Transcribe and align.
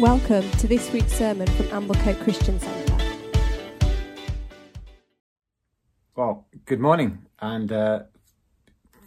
Welcome 0.00 0.50
to 0.58 0.68
this 0.68 0.92
week's 0.92 1.14
sermon 1.14 1.46
from 1.46 1.68
Amblecote 1.68 2.22
Christian 2.22 2.60
Centre. 2.60 2.96
Well, 6.14 6.46
good 6.66 6.80
morning, 6.80 7.24
and 7.40 7.72
uh, 7.72 8.00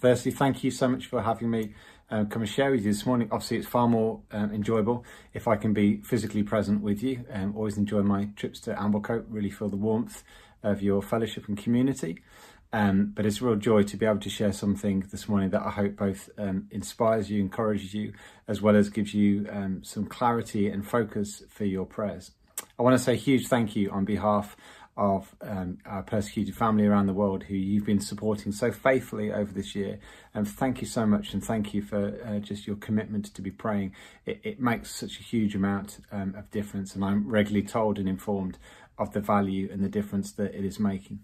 firstly, 0.02 0.32
thank 0.32 0.64
you 0.64 0.72
so 0.72 0.88
much 0.88 1.06
for 1.06 1.22
having 1.22 1.52
me 1.52 1.76
um, 2.10 2.26
come 2.26 2.42
and 2.42 2.50
share 2.50 2.72
with 2.72 2.84
you 2.84 2.92
this 2.92 3.06
morning. 3.06 3.28
Obviously, 3.32 3.58
it's 3.58 3.68
far 3.68 3.88
more 3.88 4.22
um, 4.32 4.52
enjoyable 4.52 5.06
if 5.32 5.48
I 5.48 5.58
can 5.58 5.74
be 5.74 5.98
physically 5.98 6.42
present 6.42 6.82
with 6.82 7.04
you. 7.04 7.24
Um, 7.32 7.56
always 7.56 7.78
enjoy 7.78 8.02
my 8.02 8.30
trips 8.36 8.60
to 8.62 8.74
Amblecote, 8.74 9.26
really 9.30 9.52
feel 9.52 9.70
the 9.70 9.78
warmth 9.78 10.24
of 10.64 10.82
your 10.82 11.04
fellowship 11.04 11.48
and 11.48 11.56
community. 11.56 12.24
Um, 12.72 13.14
but 13.16 13.26
it's 13.26 13.42
a 13.42 13.46
real 13.46 13.56
joy 13.56 13.84
to 13.84 13.98
be 13.98 14.06
able 14.06 14.20
to 14.20 14.30
share 14.30 14.54
something 14.54 15.08
this 15.12 15.28
morning 15.28 15.50
that 15.50 15.64
I 15.64 15.72
hope 15.72 15.96
both 15.96 16.30
um, 16.38 16.68
inspires 16.70 17.30
you, 17.30 17.42
encourages 17.42 17.94
you, 17.94 18.14
as 18.48 18.62
well 18.62 18.76
as 18.76 18.90
gives 18.90 19.14
you 19.14 19.48
um, 19.52 19.84
some 19.84 20.06
clarity 20.06 20.70
and 20.70 20.88
focus 20.88 21.42
for 21.50 21.66
your 21.66 21.86
prayers. 21.86 22.32
I 22.78 22.84
want 22.84 22.96
to 22.96 23.04
say 23.04 23.14
a 23.14 23.16
huge 23.16 23.48
thank 23.48 23.76
you 23.76 23.90
on 23.90 24.06
behalf 24.06 24.56
of 24.96 25.34
um, 25.42 25.78
our 25.86 26.04
persecuted 26.04 26.56
family 26.56 26.86
around 26.86 27.08
the 27.08 27.14
world 27.14 27.44
who 27.44 27.56
you've 27.56 27.86
been 27.86 28.02
supporting 28.02 28.52
so 28.52 28.70
faithfully 28.70 29.32
over 29.32 29.52
this 29.52 29.74
year. 29.74 29.98
And 30.34 30.48
thank 30.48 30.82
you 30.82 30.88
so 30.88 31.06
much, 31.06 31.34
and 31.34 31.44
thank 31.44 31.74
you 31.74 31.82
for 31.82 32.22
uh, 32.24 32.40
just 32.40 32.68
your 32.68 32.76
commitment 32.76 33.34
to 33.34 33.42
be 33.42 33.50
praying. 33.50 33.96
It, 34.26 34.42
it 34.44 34.60
makes 34.60 34.94
such 34.94 35.20
a 35.20 35.24
huge 35.24 35.56
amount 35.56 36.00
um, 36.12 36.36
of 36.38 36.52
difference, 36.52 36.96
and 36.96 37.04
I'm 37.04 37.28
regularly 37.28 37.66
told 37.66 37.98
and 37.98 38.10
informed 38.10 38.58
of 38.98 39.14
the 39.14 39.22
value 39.22 39.70
and 39.72 39.84
the 39.84 39.90
difference 39.90 40.34
that 40.34 40.54
it 40.54 40.66
is 40.66 40.80
making. 40.80 41.22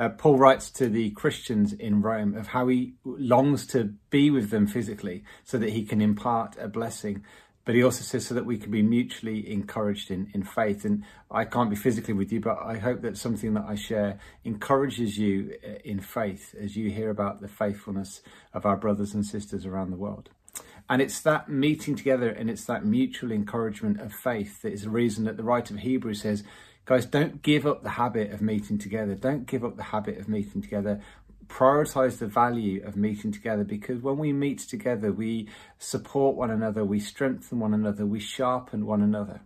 Uh, 0.00 0.08
Paul 0.08 0.38
writes 0.38 0.70
to 0.72 0.88
the 0.88 1.10
Christians 1.10 1.72
in 1.72 2.02
Rome 2.02 2.34
of 2.34 2.48
how 2.48 2.66
he 2.68 2.94
longs 3.04 3.66
to 3.68 3.94
be 4.08 4.30
with 4.30 4.50
them 4.50 4.66
physically 4.66 5.22
so 5.44 5.58
that 5.58 5.70
he 5.70 5.84
can 5.84 6.00
impart 6.00 6.56
a 6.58 6.66
blessing 6.66 7.22
but 7.64 7.74
he 7.74 7.82
also 7.84 8.02
says 8.02 8.26
so 8.26 8.34
that 8.34 8.46
we 8.46 8.58
can 8.58 8.70
be 8.70 8.82
mutually 8.82 9.48
encouraged 9.48 10.10
in, 10.10 10.30
in 10.34 10.42
faith. 10.42 10.84
And 10.84 11.04
I 11.30 11.44
can't 11.44 11.70
be 11.70 11.76
physically 11.76 12.14
with 12.14 12.32
you, 12.32 12.40
but 12.40 12.58
I 12.60 12.78
hope 12.78 13.02
that 13.02 13.16
something 13.16 13.54
that 13.54 13.64
I 13.64 13.74
share 13.74 14.18
encourages 14.44 15.18
you 15.18 15.54
uh, 15.64 15.74
in 15.84 16.00
faith 16.00 16.54
as 16.58 16.76
you 16.76 16.90
hear 16.90 17.10
about 17.10 17.40
the 17.40 17.48
faithfulness 17.48 18.22
of 18.54 18.64
our 18.66 18.76
brothers 18.76 19.14
and 19.14 19.24
sisters 19.24 19.66
around 19.66 19.90
the 19.90 19.96
world. 19.96 20.30
And 20.88 21.00
it's 21.00 21.20
that 21.20 21.48
meeting 21.48 21.94
together 21.94 22.30
and 22.30 22.50
it's 22.50 22.64
that 22.64 22.84
mutual 22.84 23.30
encouragement 23.30 24.00
of 24.00 24.12
faith 24.12 24.62
that 24.62 24.72
is 24.72 24.82
the 24.82 24.90
reason 24.90 25.24
that 25.24 25.36
the 25.36 25.44
writer 25.44 25.74
of 25.74 25.80
Hebrews 25.80 26.22
says, 26.22 26.42
guys, 26.84 27.06
don't 27.06 27.42
give 27.42 27.66
up 27.66 27.82
the 27.82 27.90
habit 27.90 28.32
of 28.32 28.40
meeting 28.40 28.78
together. 28.78 29.14
Don't 29.14 29.46
give 29.46 29.64
up 29.64 29.76
the 29.76 29.82
habit 29.84 30.18
of 30.18 30.28
meeting 30.28 30.62
together 30.62 31.00
prioritize 31.50 32.18
the 32.18 32.26
value 32.26 32.82
of 32.84 32.96
meeting 32.96 33.32
together 33.32 33.64
because 33.64 34.00
when 34.00 34.16
we 34.16 34.32
meet 34.32 34.60
together, 34.60 35.12
we 35.12 35.48
support 35.78 36.36
one 36.36 36.50
another, 36.50 36.84
we 36.84 37.00
strengthen 37.00 37.58
one 37.58 37.74
another, 37.74 38.06
we 38.06 38.20
sharpen 38.20 38.86
one 38.86 39.02
another. 39.02 39.40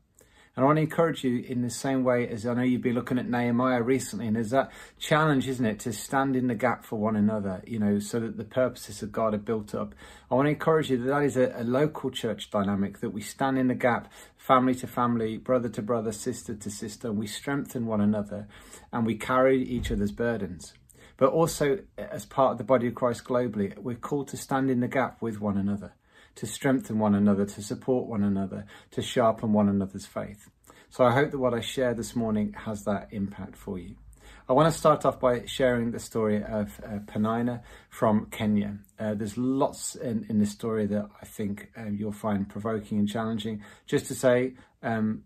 And 0.56 0.62
I 0.62 0.66
want 0.66 0.76
to 0.76 0.82
encourage 0.82 1.24
you 1.24 1.38
in 1.38 1.62
the 1.62 1.70
same 1.70 2.04
way 2.04 2.28
as 2.28 2.46
I 2.46 2.54
know 2.54 2.62
you've 2.62 2.80
been 2.80 2.94
looking 2.94 3.18
at 3.18 3.28
Nehemiah 3.28 3.82
recently, 3.82 4.28
and 4.28 4.36
there's 4.36 4.50
that 4.50 4.70
challenge, 4.98 5.48
isn't 5.48 5.66
it, 5.66 5.80
to 5.80 5.92
stand 5.92 6.36
in 6.36 6.46
the 6.46 6.54
gap 6.54 6.84
for 6.84 6.96
one 6.96 7.16
another, 7.16 7.60
you 7.66 7.80
know, 7.80 7.98
so 7.98 8.20
that 8.20 8.36
the 8.36 8.44
purposes 8.44 9.02
of 9.02 9.10
God 9.10 9.34
are 9.34 9.38
built 9.38 9.74
up. 9.74 9.94
I 10.30 10.34
want 10.36 10.46
to 10.46 10.50
encourage 10.50 10.90
you 10.90 10.98
that 10.98 11.08
that 11.08 11.24
is 11.24 11.36
a, 11.36 11.52
a 11.56 11.64
local 11.64 12.10
church 12.10 12.50
dynamic, 12.50 13.00
that 13.00 13.10
we 13.10 13.20
stand 13.20 13.58
in 13.58 13.66
the 13.66 13.74
gap, 13.74 14.12
family 14.36 14.76
to 14.76 14.86
family, 14.86 15.38
brother 15.38 15.68
to 15.70 15.82
brother, 15.82 16.12
sister 16.12 16.54
to 16.54 16.70
sister, 16.70 17.08
and 17.08 17.18
we 17.18 17.26
strengthen 17.26 17.86
one 17.86 18.00
another 18.00 18.46
and 18.92 19.04
we 19.04 19.16
carry 19.16 19.60
each 19.62 19.90
other's 19.90 20.12
burdens 20.12 20.74
but 21.16 21.30
also 21.30 21.78
as 21.96 22.26
part 22.26 22.52
of 22.52 22.58
the 22.58 22.64
body 22.64 22.88
of 22.88 22.94
Christ 22.94 23.24
globally, 23.24 23.76
we're 23.78 23.94
called 23.94 24.28
to 24.28 24.36
stand 24.36 24.70
in 24.70 24.80
the 24.80 24.88
gap 24.88 25.22
with 25.22 25.40
one 25.40 25.56
another, 25.56 25.94
to 26.36 26.46
strengthen 26.46 26.98
one 26.98 27.14
another, 27.14 27.44
to 27.44 27.62
support 27.62 28.08
one 28.08 28.22
another, 28.22 28.66
to 28.92 29.02
sharpen 29.02 29.52
one 29.52 29.68
another's 29.68 30.06
faith. 30.06 30.48
So 30.90 31.04
I 31.04 31.12
hope 31.12 31.30
that 31.32 31.38
what 31.38 31.54
I 31.54 31.60
share 31.60 31.94
this 31.94 32.14
morning 32.14 32.52
has 32.52 32.84
that 32.84 33.08
impact 33.10 33.56
for 33.56 33.78
you. 33.78 33.96
I 34.48 34.52
want 34.52 34.70
to 34.70 34.78
start 34.78 35.06
off 35.06 35.18
by 35.18 35.46
sharing 35.46 35.90
the 35.90 35.98
story 35.98 36.42
of 36.44 36.78
uh, 36.84 36.98
Penina 37.06 37.62
from 37.88 38.26
Kenya. 38.26 38.78
Uh, 38.98 39.14
there's 39.14 39.38
lots 39.38 39.94
in, 39.94 40.26
in 40.28 40.38
this 40.38 40.50
story 40.50 40.86
that 40.86 41.08
I 41.20 41.24
think 41.24 41.70
um, 41.76 41.96
you'll 41.98 42.12
find 42.12 42.48
provoking 42.48 42.98
and 42.98 43.08
challenging. 43.08 43.62
Just 43.86 44.06
to 44.06 44.14
say, 44.14 44.54
um, 44.82 45.22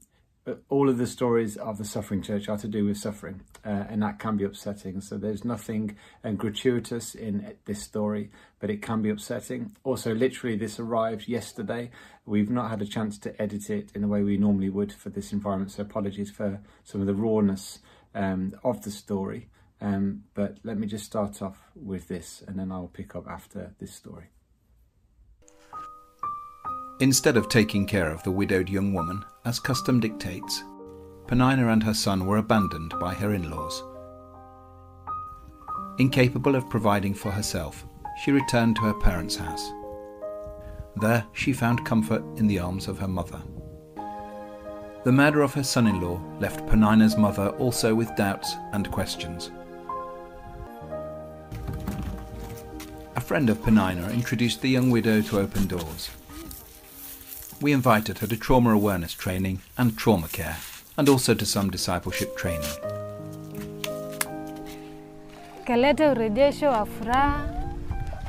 all 0.69 0.89
of 0.89 0.99
the 0.99 1.07
stories 1.07 1.57
of 1.57 1.79
the 1.79 1.85
suffering 1.85 2.23
church 2.23 2.49
are 2.49 2.59
to 2.59 2.69
do 2.69 2.85
with 2.85 2.97
suffering, 2.97 3.43
uh, 3.65 3.85
and 3.89 4.03
that 4.03 4.19
can 4.19 4.37
be 4.37 4.45
upsetting. 4.45 5.01
So 5.01 5.17
there's 5.17 5.45
nothing 5.45 5.97
uh, 6.25 6.33
gratuitous 6.33 7.15
in 7.15 7.55
this 7.65 7.83
story, 7.83 8.31
but 8.61 8.71
it 8.71 8.83
can 8.83 9.03
be 9.03 9.11
upsetting. 9.11 9.77
Also, 9.85 10.15
literally, 10.15 10.57
this 10.57 10.79
arrived 10.79 11.29
yesterday. 11.29 11.91
We've 12.27 12.51
not 12.51 12.71
had 12.71 12.83
a 12.83 12.87
chance 12.87 13.19
to 13.19 13.41
edit 13.41 13.71
it 13.71 13.91
in 13.95 14.03
the 14.03 14.09
way 14.09 14.23
we 14.23 14.37
normally 14.37 14.71
would 14.71 14.93
for 14.93 15.11
this 15.11 15.33
environment, 15.33 15.73
so 15.73 15.83
apologies 15.83 16.31
for 16.31 16.61
some 16.85 17.01
of 17.01 17.07
the 17.07 17.15
rawness 17.15 17.81
um, 18.15 18.55
of 18.65 18.83
the 18.83 18.91
story. 18.91 19.49
Um, 19.81 20.25
but 20.35 20.59
let 20.65 20.79
me 20.79 20.87
just 20.87 21.05
start 21.05 21.41
off 21.41 21.59
with 21.75 22.09
this, 22.09 22.43
and 22.47 22.59
then 22.59 22.73
I'll 22.73 22.89
pick 22.89 23.15
up 23.15 23.29
after 23.29 23.75
this 23.79 23.95
story. 23.95 24.31
Instead 27.01 27.37
of 27.37 27.49
taking 27.49 27.87
care 27.87 28.11
of 28.11 28.25
the 28.25 28.31
widowed 28.31 28.69
young 28.69 28.93
woman, 28.93 29.25
as 29.45 29.61
custom 29.61 30.01
dictates, 30.01 30.65
Penina 31.27 31.73
and 31.73 31.81
her 31.85 31.95
son 31.95 32.27
were 32.27 32.39
abandoned 32.39 32.93
by 32.99 33.15
her 33.15 33.35
in 33.35 33.49
laws. 33.49 33.85
Incapable 35.99 36.57
of 36.57 36.69
providing 36.69 37.15
for 37.15 37.31
herself, 37.31 37.87
she 38.25 38.33
returned 38.33 38.75
to 38.75 38.83
her 38.83 38.95
parents' 38.95 39.37
house. 39.37 39.71
There, 40.97 41.25
she 41.35 41.53
found 41.53 41.87
comfort 41.87 42.25
in 42.37 42.49
the 42.49 42.59
arms 42.59 42.89
of 42.89 42.99
her 42.99 43.07
mother. 43.07 43.41
The 45.05 45.13
murder 45.13 45.43
of 45.43 45.55
her 45.55 45.63
son 45.63 45.87
in 45.87 46.01
law 46.01 46.21
left 46.41 46.67
Penina's 46.67 47.17
mother 47.17 47.51
also 47.51 47.95
with 47.95 48.17
doubts 48.17 48.57
and 48.73 48.91
questions. 48.91 49.53
A 53.15 53.21
friend 53.21 53.49
of 53.51 53.59
Penina 53.59 54.13
introduced 54.13 54.63
the 54.63 54.69
young 54.69 54.91
widow 54.91 55.23
to 55.23 55.39
Open 55.39 55.69
Doors 55.69 56.11
we 57.61 57.73
invited 57.73 58.19
her 58.19 58.27
to 58.29 58.37
trauma 58.37 58.71
awareness 58.73 59.13
training 59.15 59.61
and 59.77 59.97
trauma 59.97 60.29
care, 60.29 60.57
and 60.97 61.09
also 61.09 61.35
to 61.35 61.45
some 61.47 61.71
discipleship 61.71 62.37
training. 62.37 62.69
Kaleta 65.67 66.11
urejesho 66.13 66.67
wa 66.71 66.87
furaha, 66.87 67.49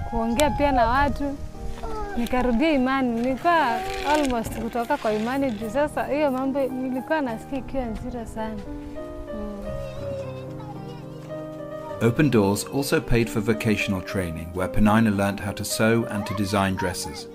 kuongea 0.10 0.50
pia 0.50 0.72
na 0.72 0.86
watu, 0.88 1.38
nikarudia 2.18 2.72
imani. 2.72 3.22
Nilikuwa 3.22 3.78
almost 4.10 4.54
kutoka 4.60 4.98
kwa 4.98 5.14
imani 5.14 5.52
juu 5.52 5.70
sasa 5.70 6.06
hiyo 6.08 6.32
mambo 6.32 6.60
nilikuwa 6.60 7.22
nasikia 7.22 7.58
ikiwa 7.60 7.86
nzito 7.86 8.26
sana. 8.26 8.56
Hmm. 9.32 9.66
Open 12.08 12.30
Doors 12.32 12.66
also 12.76 13.02
paid 13.02 13.28
for 13.30 13.42
vocational 13.42 14.02
training 14.02 14.48
where 14.56 14.74
Penina 14.74 15.12
learnt 15.18 15.42
how 15.42 15.54
to 15.54 15.64
sew 15.66 16.06
and 16.10 16.26
to 16.26 16.34
design 16.34 16.76
dresses. 16.76 17.28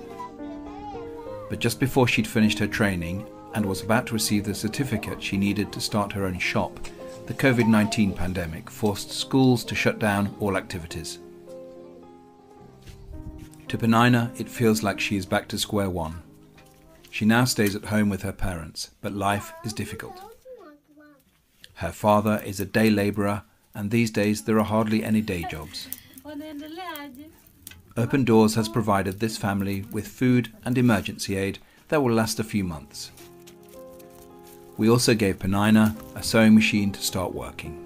But 1.48 1.58
just 1.58 1.78
before 1.78 2.08
she'd 2.08 2.26
finished 2.26 2.58
her 2.58 2.66
training 2.66 3.26
and 3.54 3.64
was 3.66 3.82
about 3.82 4.06
to 4.06 4.14
receive 4.14 4.44
the 4.44 4.54
certificate 4.54 5.22
she 5.22 5.36
needed 5.36 5.72
to 5.72 5.80
start 5.80 6.12
her 6.12 6.24
own 6.24 6.38
shop, 6.38 6.80
the 7.26 7.34
COVID 7.34 7.66
19 7.66 8.12
pandemic 8.12 8.70
forced 8.70 9.10
schools 9.10 9.64
to 9.64 9.74
shut 9.74 9.98
down 9.98 10.34
all 10.40 10.56
activities. 10.56 11.18
To 13.68 13.78
Penina, 13.78 14.38
it 14.38 14.48
feels 14.48 14.82
like 14.82 15.00
she 15.00 15.16
is 15.16 15.26
back 15.26 15.48
to 15.48 15.58
square 15.58 15.90
one. 15.90 16.22
She 17.10 17.24
now 17.24 17.44
stays 17.44 17.74
at 17.74 17.86
home 17.86 18.08
with 18.08 18.22
her 18.22 18.32
parents, 18.32 18.90
but 19.00 19.12
life 19.12 19.52
is 19.64 19.72
difficult. 19.72 20.20
Her 21.74 21.92
father 21.92 22.42
is 22.44 22.60
a 22.60 22.66
day 22.66 22.90
labourer, 22.90 23.42
and 23.74 23.90
these 23.90 24.10
days 24.10 24.42
there 24.42 24.58
are 24.58 24.64
hardly 24.64 25.02
any 25.02 25.20
day 25.20 25.44
jobs. 25.50 25.88
Open 27.96 28.24
Doors 28.24 28.56
has 28.56 28.68
provided 28.68 29.20
this 29.20 29.36
family 29.36 29.84
with 29.92 30.08
food 30.08 30.52
and 30.64 30.76
emergency 30.76 31.36
aid 31.36 31.60
that 31.88 32.02
will 32.02 32.12
last 32.12 32.40
a 32.40 32.44
few 32.44 32.64
months. 32.64 33.12
We 34.76 34.90
also 34.90 35.14
gave 35.14 35.38
Penina 35.38 35.94
a 36.16 36.22
sewing 36.22 36.56
machine 36.56 36.90
to 36.90 37.00
start 37.00 37.32
working. 37.32 37.80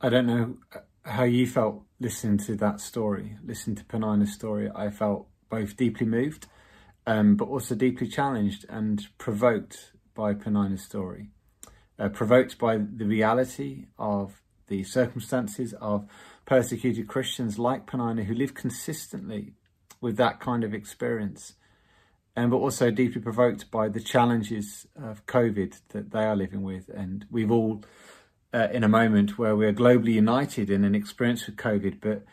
I 0.00 0.08
don't 0.08 0.26
know 0.26 0.56
how 1.04 1.24
you 1.24 1.46
felt 1.46 1.82
listening 2.00 2.38
to 2.38 2.56
that 2.56 2.80
story, 2.80 3.36
listening 3.44 3.76
to 3.76 3.84
Penina's 3.84 4.32
story. 4.32 4.70
I 4.74 4.88
felt 4.88 5.26
both 5.50 5.76
deeply 5.76 6.06
moved, 6.06 6.46
um, 7.06 7.36
but 7.36 7.48
also 7.48 7.74
deeply 7.74 8.08
challenged 8.08 8.64
and 8.70 9.06
provoked 9.18 9.92
by 10.14 10.32
Penina's 10.32 10.82
story. 10.82 11.28
Uh, 11.98 12.08
provoked 12.08 12.56
by 12.56 12.78
the 12.78 13.04
reality 13.04 13.88
of 13.98 14.40
the 14.68 14.84
circumstances 14.84 15.74
of 15.80 16.06
persecuted 16.46 17.08
Christians 17.08 17.58
like 17.58 17.86
Penina 17.86 18.24
who 18.24 18.34
live 18.34 18.54
consistently 18.54 19.52
with 20.00 20.16
that 20.16 20.40
kind 20.40 20.64
of 20.64 20.72
experience, 20.72 21.54
and 22.34 22.50
but 22.50 22.58
also 22.58 22.90
deeply 22.90 23.20
provoked 23.20 23.70
by 23.70 23.88
the 23.88 24.00
challenges 24.00 24.86
of 24.94 25.26
COVID 25.26 25.80
that 25.88 26.12
they 26.12 26.24
are 26.24 26.36
living 26.36 26.62
with. 26.62 26.88
And 26.88 27.26
we've 27.30 27.50
all, 27.50 27.82
uh, 28.54 28.68
in 28.72 28.84
a 28.84 28.88
moment 28.88 29.38
where 29.38 29.56
we're 29.56 29.72
globally 29.72 30.12
united 30.12 30.70
in 30.70 30.84
an 30.84 30.94
experience 30.94 31.46
with 31.46 31.56
COVID, 31.56 31.98
but 32.00 32.24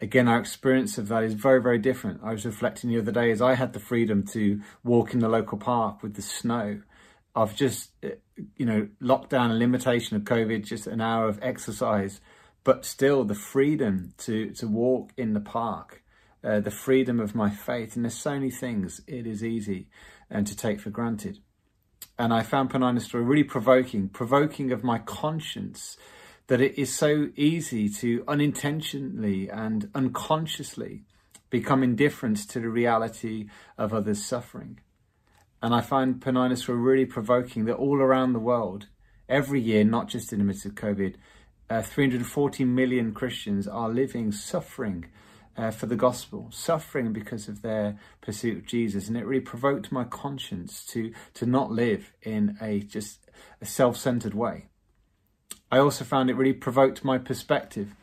again, 0.00 0.28
our 0.28 0.40
experience 0.40 0.96
of 0.98 1.08
that 1.08 1.22
is 1.22 1.34
very, 1.34 1.60
very 1.62 1.78
different. 1.78 2.20
I 2.24 2.32
was 2.32 2.46
reflecting 2.46 2.90
the 2.90 2.98
other 2.98 3.12
day 3.12 3.30
as 3.30 3.42
I 3.42 3.54
had 3.54 3.74
the 3.74 3.80
freedom 3.80 4.26
to 4.28 4.60
walk 4.82 5.12
in 5.12 5.20
the 5.20 5.28
local 5.28 5.58
park 5.58 6.02
with 6.02 6.14
the 6.14 6.22
snow. 6.22 6.80
I've 7.36 7.54
just, 7.54 7.90
you 8.56 8.66
know, 8.66 8.88
lockdown 9.00 9.50
and 9.50 9.58
limitation 9.58 10.16
of 10.16 10.22
COVID, 10.24 10.64
just 10.64 10.86
an 10.86 11.00
hour 11.00 11.28
of 11.28 11.38
exercise, 11.42 12.20
but 12.70 12.84
still 12.84 13.24
the 13.24 13.34
freedom 13.34 14.14
to, 14.16 14.50
to 14.52 14.68
walk 14.68 15.10
in 15.16 15.32
the 15.32 15.40
park, 15.40 16.04
uh, 16.44 16.60
the 16.60 16.70
freedom 16.70 17.18
of 17.18 17.34
my 17.34 17.50
faith. 17.50 17.96
And 17.96 18.04
there's 18.04 18.14
so 18.14 18.34
many 18.34 18.52
things 18.52 19.00
it 19.08 19.26
is 19.26 19.42
easy 19.42 19.88
and 20.30 20.46
to 20.46 20.54
take 20.54 20.78
for 20.80 20.90
granted. 20.90 21.40
And 22.16 22.32
I 22.32 22.44
found 22.44 22.70
Peninnah's 22.70 23.06
story 23.06 23.24
really 23.24 23.42
provoking, 23.42 24.08
provoking 24.08 24.70
of 24.70 24.84
my 24.84 25.00
conscience 25.00 25.96
that 26.46 26.60
it 26.60 26.78
is 26.78 26.94
so 26.94 27.30
easy 27.34 27.88
to 27.88 28.22
unintentionally 28.28 29.50
and 29.50 29.90
unconsciously 29.92 31.02
become 31.50 31.82
indifferent 31.82 32.48
to 32.50 32.60
the 32.60 32.68
reality 32.68 33.48
of 33.78 33.92
others' 33.92 34.24
suffering. 34.24 34.78
And 35.60 35.74
I 35.74 35.80
find 35.80 36.20
Peninnah's 36.20 36.62
story 36.62 36.78
really 36.78 37.04
provoking 37.04 37.64
that 37.64 37.74
all 37.74 37.96
around 37.96 38.32
the 38.32 38.38
world, 38.38 38.86
every 39.28 39.60
year, 39.60 39.82
not 39.82 40.06
just 40.06 40.32
in 40.32 40.38
the 40.38 40.44
midst 40.44 40.66
of 40.66 40.76
COVID, 40.76 41.16
uh, 41.70 41.82
340 41.82 42.64
million 42.64 43.14
Christians 43.14 43.68
are 43.68 43.88
living 43.88 44.32
suffering 44.32 45.06
uh, 45.56 45.70
for 45.70 45.86
the 45.86 45.96
gospel, 45.96 46.48
suffering 46.50 47.12
because 47.12 47.48
of 47.48 47.62
their 47.62 47.98
pursuit 48.20 48.58
of 48.58 48.66
Jesus. 48.66 49.08
And 49.08 49.16
it 49.16 49.24
really 49.24 49.40
provoked 49.40 49.92
my 49.92 50.04
conscience 50.04 50.84
to, 50.86 51.12
to 51.34 51.46
not 51.46 51.70
live 51.70 52.12
in 52.22 52.58
a 52.60 52.80
just 52.80 53.30
a 53.60 53.66
self-centered 53.66 54.34
way. 54.34 54.66
I 55.70 55.78
also 55.78 56.04
found 56.04 56.28
it 56.28 56.34
really 56.34 56.52
provoked 56.52 57.04
my 57.04 57.18
perspective. 57.18 57.94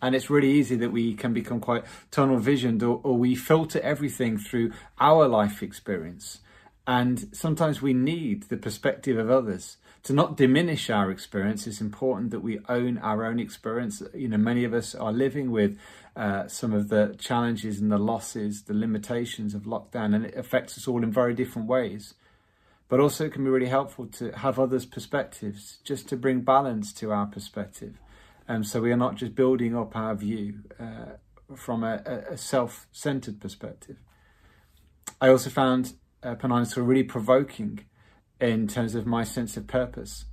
And 0.00 0.16
it's 0.16 0.30
really 0.30 0.50
easy 0.50 0.74
that 0.76 0.90
we 0.90 1.14
can 1.14 1.32
become 1.32 1.60
quite 1.60 1.84
tunnel 2.10 2.38
visioned 2.38 2.82
or, 2.82 3.00
or 3.04 3.16
we 3.16 3.36
filter 3.36 3.80
everything 3.80 4.36
through 4.36 4.72
our 4.98 5.28
life 5.28 5.62
experience. 5.62 6.40
And 6.88 7.28
sometimes 7.32 7.80
we 7.80 7.94
need 7.94 8.44
the 8.44 8.56
perspective 8.56 9.16
of 9.16 9.30
others 9.30 9.76
to 10.04 10.12
not 10.12 10.36
diminish 10.36 10.90
our 10.90 11.10
experience. 11.10 11.66
It's 11.66 11.80
important 11.80 12.30
that 12.30 12.40
we 12.40 12.58
own 12.68 12.98
our 12.98 13.24
own 13.24 13.38
experience. 13.38 14.02
You 14.14 14.28
know, 14.28 14.36
many 14.36 14.64
of 14.64 14.74
us 14.74 14.94
are 14.94 15.12
living 15.12 15.50
with 15.50 15.78
uh, 16.16 16.48
some 16.48 16.72
of 16.72 16.88
the 16.88 17.14
challenges 17.18 17.80
and 17.80 17.90
the 17.90 17.98
losses, 17.98 18.62
the 18.64 18.74
limitations 18.74 19.54
of 19.54 19.62
lockdown, 19.62 20.14
and 20.14 20.26
it 20.26 20.36
affects 20.36 20.76
us 20.76 20.88
all 20.88 21.02
in 21.02 21.12
very 21.12 21.34
different 21.34 21.68
ways 21.68 22.14
but 22.92 23.00
also 23.00 23.24
it 23.24 23.32
can 23.32 23.42
be 23.42 23.48
really 23.48 23.70
helpful 23.70 24.04
to 24.04 24.30
have 24.32 24.58
others' 24.58 24.84
perspectives 24.84 25.78
just 25.82 26.10
to 26.10 26.14
bring 26.14 26.42
balance 26.42 26.92
to 26.92 27.10
our 27.10 27.24
perspective. 27.24 27.94
Um, 28.46 28.64
so 28.64 28.82
we 28.82 28.92
are 28.92 28.98
not 28.98 29.14
just 29.14 29.34
building 29.34 29.74
up 29.74 29.96
our 29.96 30.14
view 30.14 30.56
uh, 30.78 31.16
from 31.56 31.84
a, 31.84 32.02
a 32.32 32.36
self 32.36 32.86
centered 32.92 33.40
perspective. 33.40 33.96
I 35.22 35.30
also 35.30 35.48
found 35.48 35.94
uh, 36.22 36.34
Peninnah 36.34 36.66
really 36.82 37.02
provoking 37.02 37.86
in 38.42 38.66
terms 38.66 38.94
of 38.94 39.06
my 39.06 39.24
sense 39.24 39.56
of 39.56 39.66
purpose. 39.66 40.24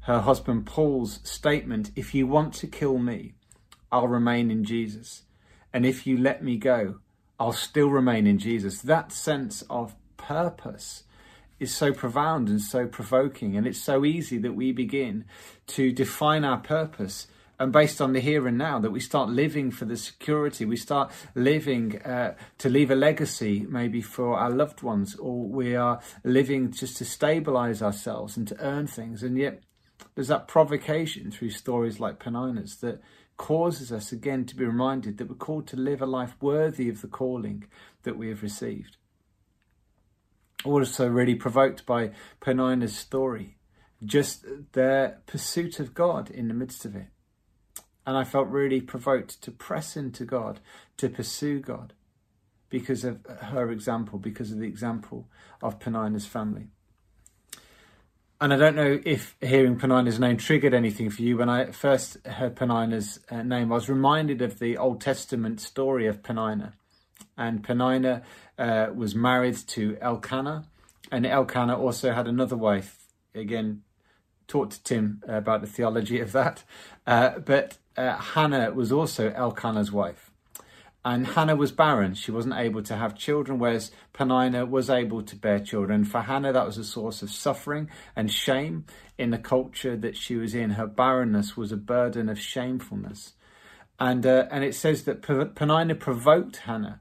Her 0.00 0.20
husband 0.20 0.64
Paul's 0.64 1.20
statement 1.24 1.90
if 1.96 2.14
you 2.14 2.26
want 2.26 2.54
to 2.54 2.66
kill 2.66 2.98
me, 2.98 3.34
I'll 3.90 4.08
remain 4.08 4.50
in 4.50 4.64
Jesus. 4.64 5.22
And 5.72 5.84
if 5.84 6.06
you 6.06 6.16
let 6.16 6.42
me 6.42 6.56
go, 6.56 7.00
I'll 7.38 7.52
still 7.52 7.88
remain 7.88 8.26
in 8.26 8.38
Jesus. 8.38 8.80
That 8.80 9.12
sense 9.12 9.62
of 9.68 9.94
purpose 10.16 11.04
is 11.58 11.74
so 11.74 11.92
profound 11.92 12.48
and 12.48 12.60
so 12.60 12.86
provoking. 12.86 13.56
And 13.56 13.66
it's 13.66 13.82
so 13.82 14.04
easy 14.04 14.38
that 14.38 14.54
we 14.54 14.72
begin 14.72 15.24
to 15.68 15.92
define 15.92 16.44
our 16.44 16.58
purpose 16.58 17.26
and 17.58 17.72
based 17.72 18.00
on 18.00 18.12
the 18.12 18.20
here 18.20 18.46
and 18.46 18.56
now 18.56 18.78
that 18.78 18.90
we 18.90 19.00
start 19.00 19.28
living 19.28 19.70
for 19.70 19.84
the 19.84 19.96
security 19.96 20.64
we 20.64 20.76
start 20.76 21.10
living 21.34 22.00
uh, 22.02 22.34
to 22.58 22.68
leave 22.68 22.90
a 22.90 22.94
legacy 22.94 23.66
maybe 23.68 24.00
for 24.00 24.38
our 24.38 24.50
loved 24.50 24.82
ones 24.82 25.14
or 25.16 25.48
we 25.48 25.74
are 25.74 26.00
living 26.24 26.70
just 26.70 26.96
to 26.96 27.04
stabilize 27.04 27.82
ourselves 27.82 28.36
and 28.36 28.46
to 28.48 28.58
earn 28.60 28.86
things 28.86 29.22
and 29.22 29.36
yet 29.36 29.62
there's 30.14 30.28
that 30.28 30.48
provocation 30.48 31.30
through 31.30 31.50
stories 31.50 31.98
like 31.98 32.18
Peninnah's 32.18 32.76
that 32.76 33.00
causes 33.36 33.92
us 33.92 34.10
again 34.10 34.44
to 34.44 34.56
be 34.56 34.64
reminded 34.64 35.16
that 35.18 35.28
we're 35.28 35.34
called 35.34 35.66
to 35.66 35.76
live 35.76 36.02
a 36.02 36.06
life 36.06 36.34
worthy 36.40 36.88
of 36.88 37.00
the 37.00 37.08
calling 37.08 37.64
that 38.02 38.16
we 38.16 38.28
have 38.28 38.42
received 38.42 38.96
also 40.64 41.08
really 41.08 41.34
provoked 41.34 41.86
by 41.86 42.10
Peninnah's 42.40 42.96
story, 42.96 43.56
just 44.04 44.44
their 44.72 45.20
pursuit 45.26 45.80
of 45.80 45.94
God 45.94 46.30
in 46.30 46.48
the 46.48 46.54
midst 46.54 46.84
of 46.84 46.96
it. 46.96 47.08
And 48.08 48.16
I 48.16 48.24
felt 48.24 48.48
really 48.48 48.80
provoked 48.80 49.42
to 49.42 49.50
press 49.50 49.94
into 49.94 50.24
God, 50.24 50.60
to 50.96 51.10
pursue 51.10 51.60
God, 51.60 51.92
because 52.70 53.04
of 53.04 53.18
her 53.26 53.70
example, 53.70 54.18
because 54.18 54.50
of 54.50 54.58
the 54.58 54.66
example 54.66 55.28
of 55.60 55.78
Peninnah's 55.78 56.24
family. 56.24 56.68
And 58.40 58.54
I 58.54 58.56
don't 58.56 58.76
know 58.76 58.98
if 59.04 59.36
hearing 59.42 59.78
Peninnah's 59.78 60.18
name 60.18 60.38
triggered 60.38 60.72
anything 60.72 61.10
for 61.10 61.20
you. 61.20 61.36
When 61.36 61.50
I 61.50 61.70
first 61.72 62.26
heard 62.26 62.56
Peninnah's 62.56 63.20
uh, 63.30 63.42
name, 63.42 63.70
I 63.70 63.74
was 63.74 63.90
reminded 63.90 64.40
of 64.40 64.58
the 64.58 64.78
Old 64.78 65.02
Testament 65.02 65.60
story 65.60 66.06
of 66.06 66.22
Peninnah 66.22 66.72
and 67.36 67.62
Peninnah 67.62 68.22
uh, 68.58 68.86
was 68.94 69.14
married 69.14 69.56
to 69.68 69.98
Elkanah, 70.00 70.64
and 71.12 71.26
Elkanah 71.26 71.78
also 71.78 72.12
had 72.12 72.26
another 72.26 72.56
wife. 72.56 72.96
Again, 73.34 73.82
talked 74.48 74.72
to 74.72 74.82
Tim 74.82 75.22
about 75.28 75.60
the 75.60 75.66
theology 75.66 76.20
of 76.20 76.32
that, 76.32 76.64
uh, 77.06 77.38
but 77.38 77.78
uh, 77.96 78.16
Hannah 78.16 78.72
was 78.72 78.90
also 78.90 79.30
Elkanah's 79.30 79.92
wife. 79.92 80.30
And 81.04 81.26
Hannah 81.26 81.56
was 81.56 81.72
barren. 81.72 82.14
She 82.14 82.30
wasn't 82.30 82.56
able 82.56 82.82
to 82.82 82.96
have 82.96 83.16
children, 83.16 83.58
whereas 83.58 83.92
Peninnah 84.12 84.66
was 84.66 84.90
able 84.90 85.22
to 85.22 85.36
bear 85.36 85.58
children. 85.58 86.04
For 86.04 86.22
Hannah, 86.22 86.52
that 86.52 86.66
was 86.66 86.76
a 86.76 86.84
source 86.84 87.22
of 87.22 87.30
suffering 87.30 87.88
and 88.16 88.32
shame 88.32 88.84
in 89.16 89.30
the 89.30 89.38
culture 89.38 89.96
that 89.96 90.16
she 90.16 90.36
was 90.36 90.54
in. 90.54 90.70
Her 90.70 90.86
barrenness 90.86 91.56
was 91.56 91.72
a 91.72 91.76
burden 91.76 92.28
of 92.28 92.38
shamefulness. 92.38 93.34
And, 93.98 94.26
uh, 94.26 94.46
and 94.50 94.64
it 94.64 94.74
says 94.74 95.04
that 95.04 95.22
Peninnah 95.22 95.94
provoked 95.94 96.58
Hannah 96.58 97.00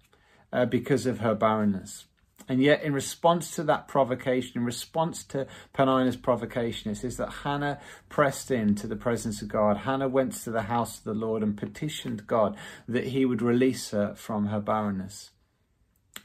uh, 0.54 0.66
because 0.66 1.06
of 1.06 1.20
her 1.20 1.36
barrenness. 1.36 2.06
And 2.50 2.62
yet, 2.62 2.82
in 2.84 2.94
response 2.94 3.56
to 3.56 3.64
that 3.64 3.88
provocation, 3.88 4.54
in 4.56 4.66
response 4.66 5.24
to 5.26 5.48
Peninnah's 5.74 6.16
provocation, 6.16 6.92
it 6.92 6.96
says 6.96 7.18
that 7.18 7.30
Hannah 7.44 7.80
pressed 8.08 8.52
into 8.52 8.88
the 8.88 8.96
presence 8.96 9.42
of 9.42 9.50
God. 9.50 9.78
Hannah 9.78 10.08
went 10.08 10.34
to 10.44 10.52
the 10.52 10.64
house 10.64 11.00
of 11.00 11.04
the 11.04 11.14
Lord 11.14 11.44
and 11.44 11.58
petitioned 11.58 12.26
God 12.26 12.56
that 12.88 13.08
he 13.08 13.26
would 13.26 13.42
release 13.42 13.92
her 13.92 14.16
from 14.16 14.48
her 14.48 14.62
barrenness. 14.62 15.32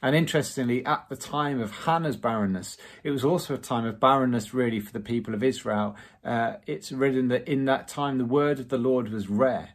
And 0.00 0.16
interestingly, 0.16 0.84
at 0.84 1.08
the 1.08 1.16
time 1.16 1.60
of 1.60 1.70
Hannah's 1.70 2.16
barrenness, 2.16 2.76
it 3.04 3.10
was 3.10 3.24
also 3.24 3.54
a 3.54 3.58
time 3.58 3.84
of 3.84 4.00
barrenness, 4.00 4.54
really, 4.54 4.80
for 4.80 4.92
the 4.92 5.00
people 5.00 5.34
of 5.34 5.42
Israel. 5.42 5.96
Uh, 6.24 6.54
it's 6.66 6.92
written 6.92 7.28
that 7.28 7.46
in 7.48 7.66
that 7.66 7.88
time 7.88 8.18
the 8.18 8.24
word 8.24 8.58
of 8.58 8.68
the 8.68 8.78
Lord 8.78 9.10
was 9.12 9.28
rare. 9.28 9.70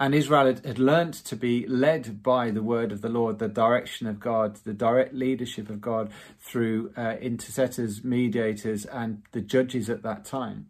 And 0.00 0.14
Israel 0.14 0.46
had, 0.46 0.64
had 0.64 0.78
learnt 0.78 1.12
to 1.26 1.36
be 1.36 1.66
led 1.66 2.22
by 2.22 2.50
the 2.50 2.62
word 2.62 2.90
of 2.90 3.02
the 3.02 3.10
Lord, 3.10 3.38
the 3.38 3.48
direction 3.48 4.06
of 4.06 4.18
God, 4.18 4.56
the 4.64 4.72
direct 4.72 5.12
leadership 5.12 5.68
of 5.68 5.82
God 5.82 6.10
through 6.40 6.94
uh, 6.96 7.16
intercessors, 7.20 8.02
mediators, 8.02 8.86
and 8.86 9.22
the 9.32 9.42
judges 9.42 9.90
at 9.90 10.02
that 10.02 10.24
time. 10.24 10.68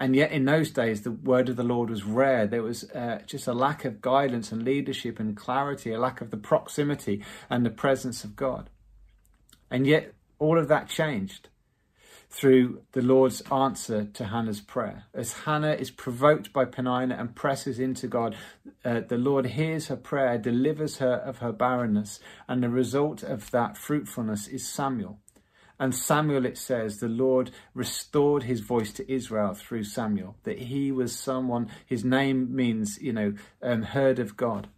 And 0.00 0.16
yet, 0.16 0.32
in 0.32 0.46
those 0.46 0.70
days, 0.70 1.02
the 1.02 1.12
word 1.12 1.48
of 1.48 1.54
the 1.54 1.62
Lord 1.62 1.90
was 1.90 2.02
rare. 2.02 2.46
There 2.48 2.62
was 2.62 2.90
uh, 2.90 3.20
just 3.24 3.46
a 3.46 3.52
lack 3.52 3.84
of 3.84 4.00
guidance 4.00 4.50
and 4.50 4.64
leadership 4.64 5.20
and 5.20 5.36
clarity, 5.36 5.92
a 5.92 6.00
lack 6.00 6.20
of 6.20 6.32
the 6.32 6.36
proximity 6.36 7.22
and 7.48 7.64
the 7.64 7.70
presence 7.70 8.24
of 8.24 8.34
God. 8.34 8.68
And 9.70 9.86
yet, 9.86 10.12
all 10.40 10.58
of 10.58 10.66
that 10.66 10.88
changed 10.88 11.49
through 12.30 12.80
the 12.92 13.02
Lord's 13.02 13.40
answer 13.50 14.04
to 14.04 14.24
Hannah's 14.26 14.60
prayer. 14.60 15.04
As 15.12 15.32
Hannah 15.32 15.72
is 15.72 15.90
provoked 15.90 16.52
by 16.52 16.64
Peninnah 16.64 17.16
and 17.16 17.34
presses 17.34 17.80
into 17.80 18.06
God, 18.06 18.36
uh, 18.84 19.00
the 19.00 19.18
Lord 19.18 19.46
hears 19.46 19.88
her 19.88 19.96
prayer, 19.96 20.38
delivers 20.38 20.98
her 20.98 21.14
of 21.14 21.38
her 21.38 21.52
barrenness, 21.52 22.20
and 22.48 22.62
the 22.62 22.68
result 22.68 23.24
of 23.24 23.50
that 23.50 23.76
fruitfulness 23.76 24.46
is 24.46 24.68
Samuel. 24.68 25.18
And 25.80 25.94
Samuel, 25.94 26.44
it 26.44 26.58
says, 26.58 26.98
the 26.98 27.08
Lord 27.08 27.50
restored 27.74 28.42
his 28.42 28.60
voice 28.60 28.92
to 28.92 29.12
Israel 29.12 29.54
through 29.54 29.84
Samuel, 29.84 30.36
that 30.44 30.58
he 30.58 30.92
was 30.92 31.18
someone, 31.18 31.70
his 31.86 32.04
name 32.04 32.54
means, 32.54 32.98
you 33.00 33.12
know, 33.12 33.32
um, 33.62 33.82
heard 33.82 34.18
of 34.18 34.36
God. 34.36 34.68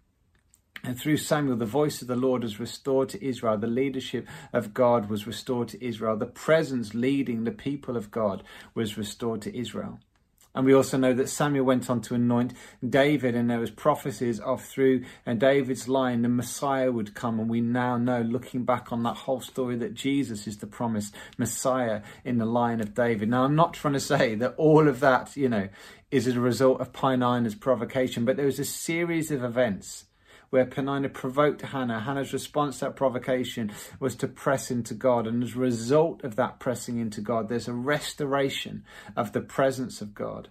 And 0.84 0.98
through 0.98 1.18
Samuel, 1.18 1.56
the 1.56 1.64
voice 1.64 2.02
of 2.02 2.08
the 2.08 2.16
Lord 2.16 2.42
was 2.42 2.58
restored 2.58 3.08
to 3.10 3.24
Israel. 3.24 3.56
The 3.56 3.68
leadership 3.68 4.26
of 4.52 4.74
God 4.74 5.08
was 5.08 5.28
restored 5.28 5.68
to 5.68 5.84
Israel. 5.84 6.16
The 6.16 6.26
presence 6.26 6.92
leading 6.92 7.44
the 7.44 7.52
people 7.52 7.96
of 7.96 8.10
God 8.10 8.42
was 8.74 8.98
restored 8.98 9.42
to 9.42 9.56
Israel. 9.56 10.00
And 10.54 10.66
we 10.66 10.74
also 10.74 10.98
know 10.98 11.14
that 11.14 11.30
Samuel 11.30 11.64
went 11.64 11.88
on 11.88 12.02
to 12.02 12.14
anoint 12.14 12.52
David, 12.86 13.34
and 13.34 13.48
there 13.48 13.60
was 13.60 13.70
prophecies 13.70 14.38
of 14.40 14.62
through 14.62 15.04
David's 15.38 15.88
line 15.88 16.20
the 16.22 16.28
Messiah 16.28 16.92
would 16.92 17.14
come. 17.14 17.40
And 17.40 17.48
we 17.48 17.60
now 17.62 17.96
know, 17.96 18.20
looking 18.20 18.64
back 18.64 18.92
on 18.92 19.02
that 19.04 19.16
whole 19.16 19.40
story, 19.40 19.76
that 19.76 19.94
Jesus 19.94 20.46
is 20.46 20.58
the 20.58 20.66
promised 20.66 21.14
Messiah 21.38 22.02
in 22.24 22.36
the 22.36 22.44
line 22.44 22.80
of 22.80 22.92
David. 22.92 23.30
Now, 23.30 23.44
I'm 23.44 23.54
not 23.54 23.72
trying 23.72 23.94
to 23.94 24.00
say 24.00 24.34
that 24.34 24.54
all 24.58 24.88
of 24.88 25.00
that, 25.00 25.36
you 25.36 25.48
know, 25.48 25.68
is 26.10 26.26
a 26.26 26.38
result 26.38 26.80
of 26.80 26.92
Peninnah's 26.92 27.54
provocation, 27.54 28.26
but 28.26 28.36
there 28.36 28.46
was 28.46 28.58
a 28.58 28.64
series 28.64 29.30
of 29.30 29.42
events 29.42 30.04
where 30.52 30.66
Penina 30.66 31.10
provoked 31.10 31.62
Hannah. 31.62 32.00
Hannah's 32.00 32.34
response 32.34 32.78
to 32.78 32.84
that 32.84 32.94
provocation 32.94 33.72
was 33.98 34.14
to 34.16 34.28
press 34.28 34.70
into 34.70 34.92
God. 34.92 35.26
And 35.26 35.42
as 35.42 35.54
a 35.56 35.58
result 35.58 36.22
of 36.24 36.36
that 36.36 36.60
pressing 36.60 36.98
into 36.98 37.22
God, 37.22 37.48
there's 37.48 37.68
a 37.68 37.72
restoration 37.72 38.84
of 39.16 39.32
the 39.32 39.40
presence 39.40 40.02
of 40.02 40.14
God. 40.14 40.50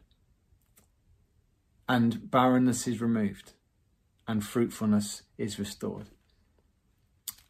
And 1.87 2.31
barrenness 2.31 2.87
is 2.87 2.99
removed 2.99 3.53
and 4.27 4.43
fruitfulness 4.43 5.21
is 5.37 5.59
restored. 5.59 6.07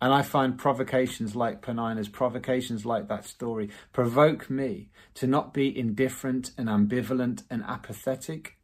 And 0.02 0.14
I 0.14 0.22
find 0.22 0.58
provocations 0.58 1.38
like 1.38 1.62
Penina's, 1.62 2.10
provocations 2.10 2.86
like 2.86 3.08
that 3.08 3.24
story, 3.24 3.70
provoke 3.94 4.50
me 4.50 4.90
to 5.14 5.26
not 5.26 5.54
be 5.54 5.78
indifferent 5.80 6.52
and 6.58 6.68
ambivalent 6.68 7.44
and 7.50 7.64
apathetic, 7.64 8.58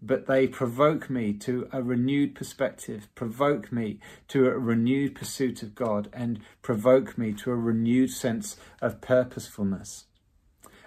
but 0.00 0.26
they 0.26 0.46
provoke 0.46 1.10
me 1.10 1.32
to 1.32 1.68
a 1.72 1.82
renewed 1.82 2.34
perspective, 2.34 3.08
provoke 3.14 3.72
me 3.72 3.98
to 4.28 4.46
a 4.46 4.58
renewed 4.58 5.14
pursuit 5.14 5.62
of 5.62 5.74
God, 5.74 6.08
and 6.12 6.40
provoke 6.62 7.18
me 7.18 7.32
to 7.32 7.50
a 7.50 7.56
renewed 7.56 8.10
sense 8.10 8.56
of 8.80 9.00
purposefulness. 9.00 10.04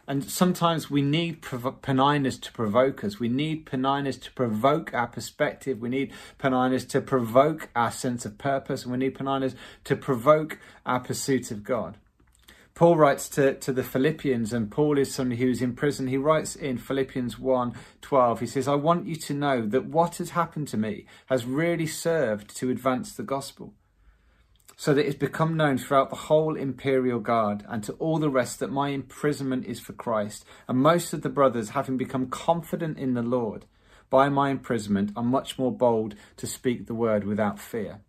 And 0.08 0.24
sometimes 0.24 0.89
we 0.89 1.01
need 1.01 1.41
Peninas 1.41 2.41
to 2.41 2.51
provoke 2.51 3.03
us. 3.03 3.20
We 3.20 3.30
need 3.30 3.65
Peninas 3.65 4.20
to 4.24 4.32
provoke 4.32 4.94
our 4.94 5.08
perspective. 5.08 5.80
We 5.80 5.89
need 5.89 6.12
Peninas 6.39 6.88
to 6.89 7.01
provoke 7.01 7.70
our 7.75 7.91
sense 7.91 8.25
of 8.25 8.38
purpose. 8.38 8.84
And 8.84 8.91
we 8.91 8.98
need 8.98 9.15
Peninas 9.15 9.56
to 9.86 9.96
provoke 9.96 10.58
our 10.86 11.00
pursuit 11.00 11.51
of 11.51 11.63
God. 11.63 11.98
Paul 12.82 12.96
writes 12.96 13.30
to, 13.30 13.54
to 13.60 13.72
the 13.72 13.84
Philippians, 13.84 14.54
and 14.54 14.72
Paul 14.72 14.98
is 14.98 15.14
somebody 15.14 15.40
who's 15.40 15.62
in 15.62 15.76
prison. 15.76 16.08
He 16.08 16.18
writes 16.18 16.56
in 16.56 16.80
Philippians 16.80 17.38
1 17.38 17.76
12, 18.02 18.40
he 18.40 18.48
says, 18.48 18.68
I 18.68 18.74
want 18.74 19.06
you 19.06 19.16
to 19.18 19.36
know 19.36 19.68
that 19.68 19.86
what 19.86 20.16
has 20.16 20.32
happened 20.32 20.68
to 20.70 20.78
me 20.78 21.06
has 21.28 21.46
really 21.46 21.86
served 21.86 22.58
to 22.58 22.72
advance 22.72 23.14
the 23.14 23.22
gospel 23.22 23.76
so 24.78 24.96
that 24.96 25.06
it's 25.06 25.16
become 25.16 25.56
known 25.56 25.78
throughout 25.78 26.10
the 26.10 26.16
whole 26.16 26.56
imperial 26.56 27.20
guard 27.20 27.64
and 27.70 27.84
to 27.84 27.94
all 28.00 28.18
the 28.18 28.32
rest 28.32 28.60
that 28.60 28.72
my 28.72 28.90
imprisonment 28.90 29.68
is 29.68 29.80
for 29.80 29.94
Christ. 29.94 30.44
And 30.68 30.80
most 30.80 31.14
of 31.14 31.22
the 31.22 31.30
brothers, 31.30 31.70
having 31.70 31.98
become 31.98 32.30
confident 32.30 32.98
in 32.98 33.14
the 33.14 33.22
Lord 33.22 33.68
by 34.10 34.28
my 34.30 34.50
imprisonment, 34.50 35.12
are 35.16 35.22
much 35.22 35.60
more 35.60 35.72
bold 35.72 36.16
to 36.38 36.48
speak 36.48 36.88
the 36.88 36.96
word 36.96 37.26
without 37.26 37.60
fear. 37.60 38.02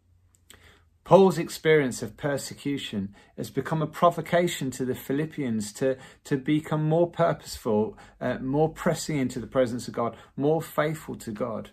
Paul's 1.05 1.39
experience 1.39 2.03
of 2.03 2.17
persecution 2.17 3.15
has 3.37 3.51
become 3.51 3.83
a 3.83 3.87
provocation 3.87 4.71
to 4.73 4.85
the 4.85 4.95
Philippians 4.95 5.73
to, 5.75 5.97
to 6.25 6.37
become 6.37 6.89
more 6.89 7.11
purposeful, 7.11 7.99
uh, 8.21 8.39
more 8.39 8.69
pressing 8.69 9.19
into 9.19 9.41
the 9.41 9.47
presence 9.47 9.89
of 9.89 9.95
God, 9.95 10.17
more 10.37 10.63
faithful 10.63 11.17
to 11.17 11.33
God 11.33 11.71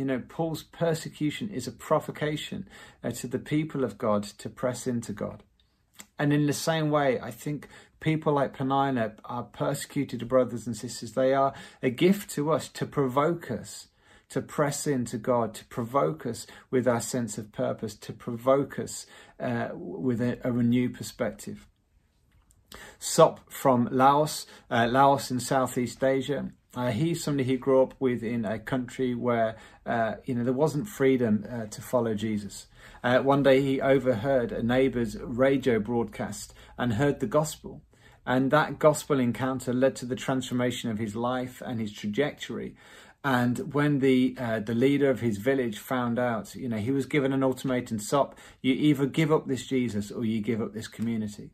you 0.00 0.06
know, 0.06 0.22
Paul's 0.26 0.62
persecution 0.62 1.50
is 1.50 1.66
a 1.66 1.72
provocation 1.72 2.66
uh, 3.04 3.10
to 3.10 3.26
the 3.26 3.38
people 3.38 3.84
of 3.84 3.98
God 3.98 4.22
to 4.22 4.48
press 4.48 4.86
into 4.86 5.12
God. 5.12 5.42
And 6.18 6.32
in 6.32 6.46
the 6.46 6.54
same 6.54 6.90
way, 6.90 7.20
I 7.20 7.30
think 7.30 7.68
people 8.00 8.32
like 8.32 8.56
Penina 8.56 9.12
are 9.26 9.42
persecuted 9.42 10.26
brothers 10.26 10.66
and 10.66 10.74
sisters. 10.74 11.12
They 11.12 11.34
are 11.34 11.52
a 11.82 11.90
gift 11.90 12.30
to 12.30 12.50
us 12.50 12.68
to 12.70 12.86
provoke 12.86 13.50
us 13.50 13.88
to 14.30 14.40
press 14.40 14.86
into 14.86 15.18
God, 15.18 15.54
to 15.54 15.64
provoke 15.66 16.24
us 16.24 16.46
with 16.70 16.88
our 16.88 17.00
sense 17.00 17.38
of 17.38 17.52
purpose, 17.52 17.94
to 17.96 18.12
provoke 18.12 18.78
us 18.78 19.06
uh, 19.38 19.68
with 19.72 20.20
a, 20.20 20.38
a 20.42 20.50
renewed 20.50 20.94
perspective. 20.94 21.66
Sop 22.98 23.40
from 23.50 23.88
Laos, 23.90 24.46
uh, 24.70 24.86
Laos 24.90 25.30
in 25.30 25.40
Southeast 25.40 26.02
Asia, 26.02 26.50
uh, 26.76 26.92
he's 26.92 27.22
somebody 27.22 27.48
he 27.48 27.56
grew 27.56 27.82
up 27.82 27.94
with 27.98 28.22
in 28.22 28.44
a 28.44 28.58
country 28.58 29.14
where 29.14 29.56
uh, 29.84 30.14
you 30.24 30.34
know 30.34 30.44
there 30.44 30.52
wasn't 30.52 30.86
freedom 30.86 31.44
uh, 31.50 31.66
to 31.66 31.82
follow 31.82 32.14
Jesus. 32.14 32.68
Uh, 33.02 33.18
one 33.18 33.42
day 33.42 33.60
he 33.60 33.80
overheard 33.80 34.52
a 34.52 34.62
neighbor's 34.62 35.16
radio 35.18 35.80
broadcast 35.80 36.54
and 36.78 36.92
heard 36.92 37.18
the 37.18 37.26
gospel, 37.26 37.82
and 38.24 38.52
that 38.52 38.78
gospel 38.78 39.18
encounter 39.18 39.72
led 39.72 39.96
to 39.96 40.06
the 40.06 40.14
transformation 40.14 40.90
of 40.90 40.98
his 40.98 41.16
life 41.16 41.60
and 41.64 41.80
his 41.80 41.92
trajectory. 41.92 42.76
And 43.22 43.74
when 43.74 43.98
the 43.98 44.34
uh, 44.38 44.60
the 44.60 44.74
leader 44.74 45.10
of 45.10 45.20
his 45.20 45.36
village 45.36 45.78
found 45.78 46.18
out, 46.18 46.54
you 46.54 46.68
know, 46.68 46.78
he 46.78 46.90
was 46.90 47.04
given 47.06 47.32
an 47.32 47.42
ultimatum: 47.42 47.98
"Sop, 47.98 48.34
you 48.62 48.72
either 48.72 49.06
give 49.06 49.30
up 49.30 49.46
this 49.46 49.66
Jesus 49.66 50.10
or 50.10 50.24
you 50.24 50.40
give 50.40 50.62
up 50.62 50.72
this 50.72 50.88
community." 50.88 51.50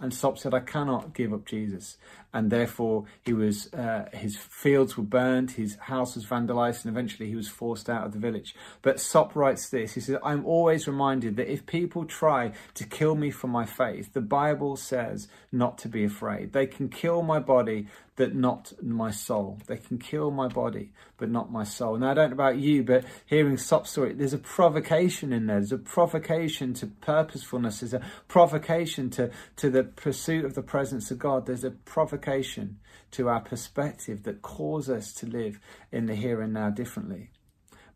And 0.00 0.14
Sop 0.14 0.38
said, 0.38 0.54
I 0.54 0.60
cannot 0.60 1.12
give 1.12 1.32
up 1.32 1.44
Jesus. 1.44 1.96
And 2.32 2.50
therefore, 2.50 3.06
he 3.24 3.32
was 3.32 3.72
uh, 3.72 4.08
his 4.12 4.36
fields 4.36 4.96
were 4.96 5.02
burned, 5.02 5.52
his 5.52 5.76
house 5.76 6.14
was 6.14 6.26
vandalized, 6.26 6.84
and 6.84 6.92
eventually 6.92 7.28
he 7.28 7.34
was 7.34 7.48
forced 7.48 7.88
out 7.88 8.04
of 8.04 8.12
the 8.12 8.18
village. 8.18 8.54
But 8.82 9.00
Sop 9.00 9.34
writes 9.34 9.68
this 9.70 9.94
He 9.94 10.00
says, 10.00 10.18
I'm 10.22 10.44
always 10.44 10.86
reminded 10.86 11.36
that 11.36 11.50
if 11.50 11.66
people 11.66 12.04
try 12.04 12.52
to 12.74 12.84
kill 12.84 13.14
me 13.14 13.30
for 13.30 13.48
my 13.48 13.64
faith, 13.64 14.12
the 14.12 14.20
Bible 14.20 14.76
says 14.76 15.26
not 15.50 15.78
to 15.78 15.88
be 15.88 16.04
afraid. 16.04 16.52
They 16.52 16.66
can 16.66 16.88
kill 16.88 17.22
my 17.22 17.40
body, 17.40 17.88
but 18.18 18.34
not 18.34 18.72
my 18.82 19.12
soul. 19.12 19.60
They 19.68 19.76
can 19.76 19.96
kill 19.96 20.32
my 20.32 20.48
body, 20.48 20.90
but 21.18 21.30
not 21.30 21.52
my 21.52 21.62
soul. 21.62 21.96
Now, 21.96 22.10
I 22.10 22.14
don't 22.14 22.30
know 22.30 22.34
about 22.34 22.58
you, 22.58 22.82
but 22.82 23.04
hearing 23.26 23.56
Sop's 23.56 23.92
story, 23.92 24.12
there's 24.12 24.34
a 24.34 24.38
provocation 24.38 25.32
in 25.32 25.46
there. 25.46 25.58
There's 25.60 25.70
a 25.70 25.78
provocation 25.78 26.74
to 26.74 26.88
purposefulness. 26.88 27.78
There's 27.78 27.94
a 27.94 28.04
provocation 28.26 29.08
to, 29.10 29.30
to 29.58 29.70
the 29.70 29.84
pursuit 29.84 30.44
of 30.44 30.54
the 30.54 30.62
presence 30.62 31.12
of 31.12 31.20
God. 31.20 31.46
There's 31.46 31.62
a 31.62 31.70
provocation 31.70 32.80
to 33.12 33.28
our 33.28 33.40
perspective 33.40 34.24
that 34.24 34.42
calls 34.42 34.90
us 34.90 35.12
to 35.14 35.26
live 35.26 35.60
in 35.92 36.06
the 36.06 36.16
here 36.16 36.40
and 36.40 36.52
now 36.52 36.70
differently. 36.70 37.30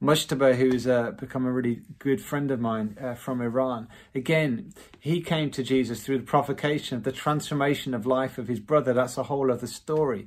Mujtaba, 0.02 0.56
who's 0.56 0.88
uh, 0.88 1.12
become 1.12 1.46
a 1.46 1.52
really 1.52 1.80
good 2.00 2.20
friend 2.20 2.50
of 2.50 2.58
mine 2.58 2.98
uh, 3.00 3.14
from 3.14 3.40
Iran, 3.40 3.86
again, 4.16 4.74
he 4.98 5.20
came 5.20 5.48
to 5.52 5.62
Jesus 5.62 6.02
through 6.02 6.18
the 6.18 6.24
provocation 6.24 6.96
of 6.96 7.04
the 7.04 7.12
transformation 7.12 7.94
of 7.94 8.04
life 8.04 8.36
of 8.36 8.48
his 8.48 8.58
brother. 8.58 8.92
That's 8.92 9.16
a 9.16 9.22
whole 9.22 9.52
other 9.52 9.68
story. 9.68 10.26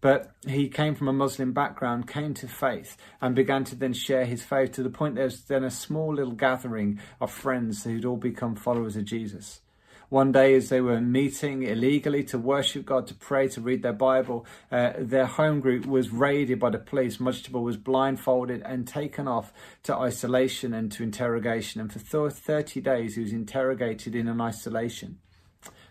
But 0.00 0.30
he 0.46 0.68
came 0.68 0.94
from 0.94 1.08
a 1.08 1.12
Muslim 1.12 1.52
background, 1.52 2.06
came 2.06 2.34
to 2.34 2.46
faith, 2.46 2.96
and 3.20 3.34
began 3.34 3.64
to 3.64 3.74
then 3.74 3.94
share 3.94 4.26
his 4.26 4.44
faith 4.44 4.70
to 4.72 4.84
the 4.84 4.90
point 4.90 5.16
there 5.16 5.24
was 5.24 5.42
then 5.42 5.64
a 5.64 5.72
small 5.72 6.14
little 6.14 6.30
gathering 6.30 7.00
of 7.20 7.32
friends 7.32 7.82
who'd 7.82 8.04
all 8.04 8.16
become 8.16 8.54
followers 8.54 8.94
of 8.94 9.06
Jesus. 9.06 9.60
One 10.08 10.30
day, 10.30 10.54
as 10.54 10.68
they 10.68 10.80
were 10.80 11.00
meeting 11.00 11.64
illegally 11.64 12.22
to 12.24 12.38
worship 12.38 12.86
God, 12.86 13.08
to 13.08 13.14
pray, 13.14 13.48
to 13.48 13.60
read 13.60 13.82
their 13.82 13.92
Bible, 13.92 14.46
uh, 14.70 14.92
their 14.98 15.26
home 15.26 15.60
group 15.60 15.84
was 15.84 16.10
raided 16.10 16.60
by 16.60 16.70
the 16.70 16.78
police. 16.78 17.16
Mujtaba 17.16 17.60
was 17.60 17.76
blindfolded 17.76 18.62
and 18.62 18.86
taken 18.86 19.26
off 19.26 19.52
to 19.82 19.96
isolation 19.96 20.72
and 20.72 20.92
to 20.92 21.02
interrogation. 21.02 21.80
And 21.80 21.92
for 21.92 22.30
30 22.30 22.80
days, 22.80 23.16
he 23.16 23.22
was 23.22 23.32
interrogated 23.32 24.14
in 24.14 24.28
an 24.28 24.40
isolation. 24.40 25.18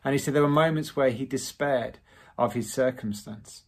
And 0.03 0.13
he 0.13 0.17
said 0.17 0.33
there 0.33 0.41
were 0.41 0.49
moments 0.49 0.95
where 0.95 1.09
he 1.09 1.25
despaired 1.25 1.99
of 2.37 2.53
his 2.53 2.71
circumstance. 2.71 3.63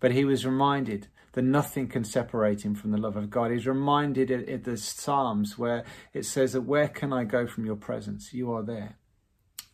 But 0.00 0.12
he 0.12 0.24
was 0.24 0.44
reminded 0.44 1.06
that 1.32 1.42
nothing 1.42 1.86
can 1.86 2.04
separate 2.04 2.64
him 2.64 2.74
from 2.74 2.90
the 2.90 2.98
love 2.98 3.16
of 3.16 3.30
God. 3.30 3.52
He's 3.52 3.66
reminded 3.66 4.30
in 4.30 4.62
the 4.62 4.76
Psalms 4.76 5.56
where 5.56 5.84
it 6.12 6.24
says 6.24 6.54
that 6.54 6.62
where 6.62 6.88
can 6.88 7.12
I 7.12 7.24
go 7.24 7.46
from 7.46 7.64
your 7.64 7.76
presence? 7.76 8.34
You 8.34 8.52
are 8.52 8.62
there. 8.62 8.96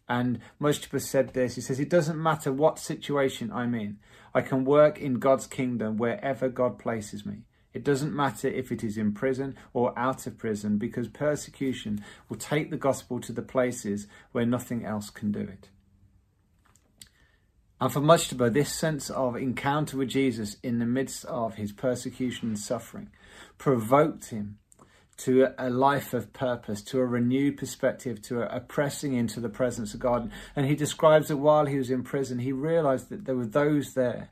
And 0.08 0.40
Mujtaba 0.60 1.00
said 1.00 1.34
this. 1.34 1.56
He 1.56 1.60
says, 1.60 1.78
It 1.78 1.90
doesn't 1.90 2.20
matter 2.20 2.52
what 2.52 2.78
situation 2.78 3.52
I'm 3.52 3.74
in, 3.74 3.98
I 4.34 4.40
can 4.40 4.64
work 4.64 4.98
in 4.98 5.18
God's 5.18 5.46
kingdom 5.46 5.96
wherever 5.96 6.48
God 6.48 6.78
places 6.78 7.26
me. 7.26 7.42
It 7.74 7.84
doesn't 7.84 8.16
matter 8.16 8.48
if 8.48 8.72
it 8.72 8.82
is 8.82 8.96
in 8.96 9.12
prison 9.12 9.54
or 9.72 9.96
out 9.98 10.26
of 10.26 10.38
prison, 10.38 10.78
because 10.78 11.08
persecution 11.08 12.02
will 12.28 12.38
take 12.38 12.70
the 12.70 12.76
gospel 12.76 13.20
to 13.20 13.32
the 13.32 13.42
places 13.42 14.06
where 14.32 14.46
nothing 14.46 14.84
else 14.84 15.10
can 15.10 15.30
do 15.30 15.40
it. 15.40 15.68
And 17.80 17.92
for 17.92 18.00
Mujtaba, 18.00 18.52
this 18.52 18.72
sense 18.72 19.10
of 19.10 19.36
encounter 19.36 19.98
with 19.98 20.08
Jesus 20.08 20.56
in 20.62 20.78
the 20.78 20.86
midst 20.86 21.24
of 21.26 21.54
his 21.54 21.70
persecution 21.70 22.48
and 22.48 22.58
suffering 22.58 23.10
provoked 23.56 24.30
him 24.30 24.58
to 25.18 25.48
a 25.58 25.68
life 25.68 26.14
of 26.14 26.32
purpose, 26.32 26.82
to 26.82 26.98
a 27.00 27.06
renewed 27.06 27.56
perspective, 27.56 28.22
to 28.22 28.42
a, 28.42 28.60
pressing 28.60 29.14
into 29.14 29.40
the 29.40 29.48
presence 29.48 29.94
of 29.94 30.00
God. 30.00 30.30
And 30.54 30.66
he 30.66 30.75
describes 30.75 31.28
that 31.28 31.37
while 31.37 31.66
he 31.66 31.76
was 31.76 31.90
in 31.90 32.02
prison, 32.02 32.38
he 32.38 32.52
realized 32.52 33.08
that 33.10 33.25
there 33.25 33.37
were 33.37 33.46
those 33.46 33.94
there 33.94 34.30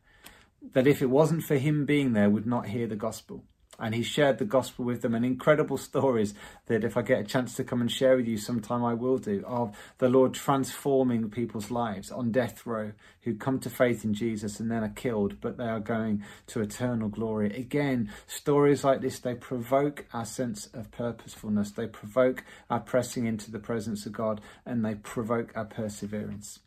that 0.72 0.86
if 0.86 1.02
it 1.02 1.10
wasn't 1.10 1.44
for 1.44 1.56
him 1.56 1.84
being 1.84 2.12
there, 2.12 2.30
would 2.30 2.46
not 2.46 2.66
hear 2.66 2.86
the 2.86 2.96
gospel 2.96 3.44
and 3.78 3.94
he 3.94 4.02
shared 4.02 4.38
the 4.38 4.44
gospel 4.44 4.84
with 4.84 5.02
them 5.02 5.14
and 5.14 5.24
incredible 5.24 5.76
stories 5.76 6.34
that 6.66 6.84
if 6.84 6.96
I 6.96 7.02
get 7.02 7.20
a 7.20 7.24
chance 7.24 7.54
to 7.56 7.64
come 7.64 7.80
and 7.80 7.90
share 7.90 8.16
with 8.16 8.26
you 8.26 8.36
sometime 8.36 8.84
I 8.84 8.94
will 8.94 9.18
do 9.18 9.44
of 9.46 9.76
the 9.98 10.08
Lord 10.08 10.34
transforming 10.34 11.30
people's 11.30 11.70
lives 11.70 12.10
on 12.10 12.32
death 12.32 12.66
row 12.66 12.92
who 13.22 13.34
come 13.34 13.58
to 13.60 13.70
faith 13.70 14.04
in 14.04 14.14
Jesus 14.14 14.60
and 14.60 14.70
then 14.70 14.82
are 14.82 14.88
killed 14.88 15.40
but 15.40 15.56
they 15.56 15.64
are 15.64 15.80
going 15.80 16.24
to 16.48 16.60
eternal 16.60 17.08
glory. 17.08 17.54
Again 17.56 18.10
stories 18.26 18.84
like 18.84 19.00
this 19.00 19.18
they 19.18 19.34
provoke 19.34 20.06
our 20.12 20.24
sense 20.24 20.66
of 20.66 20.90
purposefulness. 20.90 21.70
They 21.72 21.86
provoke 21.86 22.44
our 22.70 22.80
pressing 22.80 23.26
into 23.26 23.50
the 23.50 23.58
presence 23.58 24.06
of 24.06 24.12
God 24.12 24.40
and 24.64 24.84
they 24.84 24.94
provoke 24.94 25.52
our 25.56 25.64
perseverance. 25.64 26.60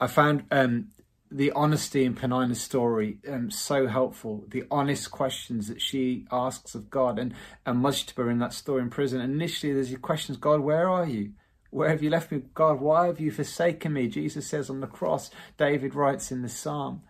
I 0.00 0.06
found 0.06 0.44
um, 0.50 0.88
the 1.34 1.50
honesty 1.50 2.04
in 2.04 2.14
Penina's 2.14 2.60
story 2.60 3.18
um, 3.28 3.50
so 3.50 3.88
helpful. 3.88 4.44
The 4.46 4.62
honest 4.70 5.10
questions 5.10 5.66
that 5.66 5.82
she 5.82 6.26
asks 6.30 6.76
of 6.76 6.90
God, 6.90 7.18
and 7.18 7.34
and 7.66 7.82
Mujtaba 7.84 8.30
in 8.30 8.38
that 8.38 8.54
story 8.54 8.82
in 8.82 8.88
prison. 8.88 9.20
Initially, 9.20 9.72
there's 9.72 9.90
the 9.90 9.96
questions: 9.96 10.38
God, 10.38 10.60
where 10.60 10.88
are 10.88 11.06
you? 11.06 11.32
Where 11.70 11.88
have 11.88 12.04
you 12.04 12.10
left 12.10 12.30
me? 12.30 12.42
God, 12.54 12.80
why 12.80 13.08
have 13.08 13.18
you 13.18 13.32
forsaken 13.32 13.94
me? 13.94 14.06
Jesus 14.06 14.46
says 14.46 14.70
on 14.70 14.80
the 14.80 14.86
cross. 14.86 15.30
David 15.58 15.96
writes 15.96 16.30
in 16.30 16.42
the 16.42 16.48
psalm. 16.48 17.02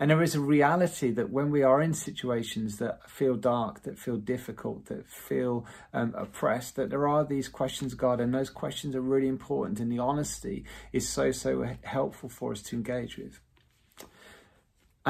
And 0.00 0.10
there 0.10 0.22
is 0.22 0.34
a 0.34 0.40
reality 0.40 1.10
that 1.12 1.30
when 1.30 1.50
we 1.50 1.62
are 1.62 1.82
in 1.82 1.92
situations 1.92 2.78
that 2.78 3.08
feel 3.08 3.36
dark, 3.36 3.82
that 3.82 3.98
feel 3.98 4.16
difficult, 4.16 4.86
that 4.86 5.06
feel 5.06 5.66
um, 5.92 6.14
oppressed, 6.16 6.76
that 6.76 6.88
there 6.88 7.06
are 7.06 7.22
these 7.22 7.48
questions, 7.48 7.92
God, 7.92 8.18
and 8.18 8.34
those 8.34 8.48
questions 8.48 8.96
are 8.96 9.02
really 9.02 9.28
important. 9.28 9.78
And 9.78 9.92
the 9.92 9.98
honesty 9.98 10.64
is 10.90 11.06
so, 11.06 11.32
so 11.32 11.76
helpful 11.82 12.30
for 12.30 12.50
us 12.50 12.62
to 12.62 12.76
engage 12.76 13.18
with. 13.18 13.40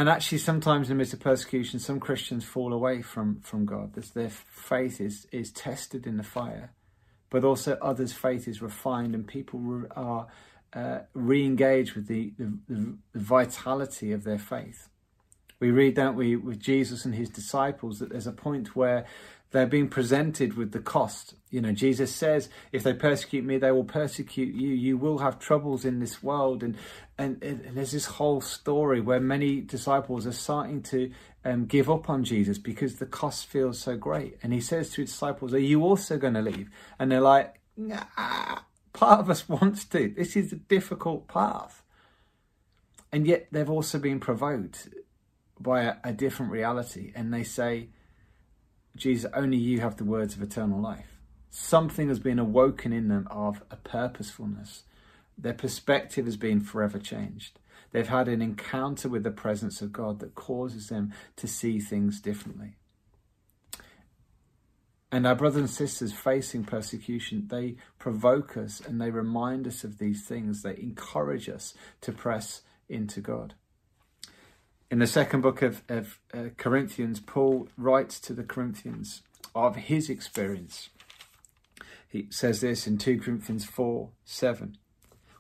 And 0.01 0.09
actually, 0.09 0.39
sometimes 0.39 0.89
in 0.89 0.97
the 0.97 0.99
midst 0.99 1.13
of 1.13 1.21
persecution, 1.21 1.79
some 1.79 2.01
Christians 2.01 2.43
fall 2.43 2.73
away 2.73 3.03
from, 3.03 3.41
from 3.43 3.67
God. 3.67 3.99
As 3.99 4.13
their 4.13 4.31
faith 4.31 4.99
is, 4.99 5.27
is 5.31 5.53
tested 5.53 6.07
in 6.07 6.17
the 6.17 6.23
fire, 6.23 6.73
but 7.29 7.45
also 7.45 7.77
others' 7.83 8.15
faith 8.15 8.49
is 8.49 8.63
refined, 8.63 9.15
and 9.15 9.29
people 9.29 9.85
are 9.91 10.27
uh, 10.73 11.01
re-engaged 11.13 11.97
with 11.97 12.07
the, 12.07 12.33
the, 12.39 12.51
the, 12.67 12.97
vitality 13.15 14.13
of 14.13 14.25
their 14.25 14.39
faith. 14.39 14.89
We 15.59 15.71
read, 15.71 15.97
don't 15.97 16.17
we, 16.17 16.35
with 16.35 16.61
Jesus 16.61 17.05
and 17.05 17.15
his 17.15 17.29
disciples, 17.29 17.99
that 17.99 18.09
there's 18.09 18.27
a 18.27 18.33
point 18.33 18.75
where 18.75 19.05
they're 19.53 19.67
being 19.67 19.89
presented 19.89 20.57
with 20.57 20.73
the 20.73 20.79
cost. 20.79 21.35
You 21.51 21.61
know, 21.61 21.73
Jesus 21.73 22.15
says, 22.15 22.49
if 22.71 22.85
they 22.85 22.95
persecute 22.95 23.45
me, 23.45 23.59
they 23.59 23.73
will 23.73 23.85
persecute 23.85 24.55
you. 24.55 24.69
You 24.69 24.97
will 24.97 25.19
have 25.19 25.41
troubles 25.41 25.85
in 25.85 25.99
this 25.99 26.23
world. 26.23 26.63
And, 26.63 26.77
and, 27.19 27.43
and 27.43 27.77
there's 27.77 27.91
this 27.91 28.07
whole 28.07 28.41
story 28.41 29.01
where 29.01 29.19
many 29.19 29.61
disciples 29.61 30.27
are 30.27 30.33
starting 30.33 30.83
to 30.85 31.11
um, 31.45 31.67
give 31.67 31.91
up 31.91 32.09
on 32.09 32.23
Jesus 32.23 32.59
because 32.59 32.97
the 32.97 33.07
cost 33.07 33.47
feels 33.47 33.81
so 33.81 33.97
great. 33.97 34.39
And 34.43 34.53
he 34.53 34.61
says 34.61 34.91
to 34.91 35.01
his 35.01 35.11
disciples, 35.11 35.53
Are 35.53 35.59
you 35.59 35.83
also 35.83 36.17
going 36.17 36.35
to 36.35 36.43
leave? 36.43 36.71
And 36.99 37.11
they're 37.11 37.21
like, 37.21 37.61
nah, 37.77 38.59
Part 38.93 39.21
of 39.21 39.31
us 39.31 39.49
wants 39.49 39.85
to. 39.87 40.15
This 40.17 40.37
is 40.37 40.53
a 40.53 40.57
difficult 40.57 41.27
path. 41.27 41.83
And 43.11 43.27
yet 43.27 43.49
they've 43.51 43.69
also 43.69 43.99
been 43.99 44.21
provoked 44.21 44.89
by 45.59 45.83
a, 45.83 45.95
a 46.05 46.13
different 46.13 46.53
reality. 46.53 47.13
And 47.17 47.35
they 47.35 47.43
say, 47.43 47.89
Jesus, 48.97 49.31
only 49.35 49.57
you 49.57 49.81
have 49.81 49.97
the 49.97 50.05
words 50.05 50.35
of 50.35 50.43
eternal 50.43 50.81
life. 50.81 51.21
Something 51.51 52.09
has 52.09 52.19
been 52.19 52.39
awoken 52.39 52.93
in 52.93 53.09
them 53.09 53.27
of 53.31 53.63
a 53.71 53.77
purposefulness. 53.77 54.85
Their 55.37 55.55
perspective 55.55 56.27
has 56.27 56.37
been 56.37 56.61
forever 56.61 56.99
changed. 56.99 57.59
They've 57.93 58.07
had 58.07 58.29
an 58.29 58.41
encounter 58.41 59.09
with 59.09 59.25
the 59.25 59.31
presence 59.31 59.83
of 59.83 59.93
God 59.93 60.21
that 60.21 60.35
causes 60.35 60.89
them 60.89 61.13
to 61.37 61.49
see 61.49 61.81
things 61.81 62.21
differently. 62.21 62.77
And 65.13 65.27
our 65.27 65.35
brothers 65.35 65.61
and 65.61 65.71
sisters 65.71 66.13
facing 66.13 66.65
persecution, 66.65 67.49
they 67.49 67.77
provoke 67.99 68.57
us 68.57 68.81
and 68.81 69.01
they 69.01 69.11
remind 69.11 69.67
us 69.67 69.83
of 69.83 69.99
these 69.99 70.25
things. 70.25 70.63
They 70.63 70.77
encourage 70.79 71.49
us 71.49 71.75
to 72.03 72.13
press 72.13 72.63
into 72.89 73.21
God. 73.21 73.55
In 74.91 74.99
the 74.99 75.07
second 75.07 75.41
book 75.41 75.63
of, 75.63 75.83
of 75.89 76.19
uh, 76.35 76.49
Corinthians, 76.57 77.21
Paul 77.21 77.69
writes 77.77 78.19
to 78.21 78.35
the 78.35 78.43
Corinthians 78.43 79.23
of 79.55 79.77
his 79.77 80.11
experience. 80.11 80.91
He 82.09 82.27
says 82.31 82.61
this 82.61 82.87
in 82.87 82.99
2 82.99 83.21
Corinthians 83.21 83.65
4 83.65 84.11
7. 84.25 84.77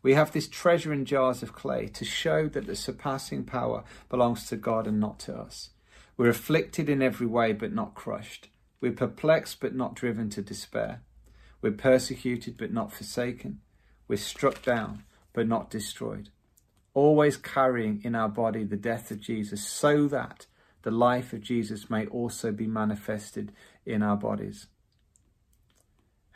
We 0.02 0.14
have 0.14 0.32
this 0.32 0.48
treasure 0.48 0.92
in 0.92 1.04
jars 1.04 1.42
of 1.42 1.52
clay 1.52 1.88
to 1.88 2.04
show 2.04 2.48
that 2.48 2.66
the 2.66 2.76
surpassing 2.76 3.44
power 3.44 3.84
belongs 4.08 4.46
to 4.48 4.56
God 4.56 4.86
and 4.86 5.00
not 5.00 5.18
to 5.20 5.36
us. 5.36 5.70
We're 6.16 6.30
afflicted 6.30 6.88
in 6.88 7.02
every 7.02 7.26
way, 7.26 7.52
but 7.52 7.72
not 7.72 7.94
crushed 7.94 8.48
we're 8.80 8.92
perplexed 8.92 9.60
but 9.60 9.74
not 9.74 9.94
driven 9.94 10.30
to 10.30 10.42
despair. 10.42 11.02
We're 11.60 11.72
persecuted 11.72 12.56
but 12.56 12.72
not 12.72 12.92
forsaken. 12.92 13.60
We're 14.08 14.16
struck 14.16 14.62
down 14.62 15.04
but 15.32 15.46
not 15.46 15.70
destroyed. 15.70 16.30
Always 16.94 17.36
carrying 17.36 18.00
in 18.04 18.14
our 18.14 18.28
body 18.28 18.64
the 18.64 18.76
death 18.76 19.10
of 19.10 19.20
Jesus 19.20 19.66
so 19.66 20.08
that 20.08 20.46
the 20.82 20.90
life 20.90 21.32
of 21.32 21.40
Jesus 21.40 21.90
may 21.90 22.06
also 22.06 22.52
be 22.52 22.66
manifested 22.66 23.52
in 23.84 24.02
our 24.02 24.16
bodies. 24.16 24.66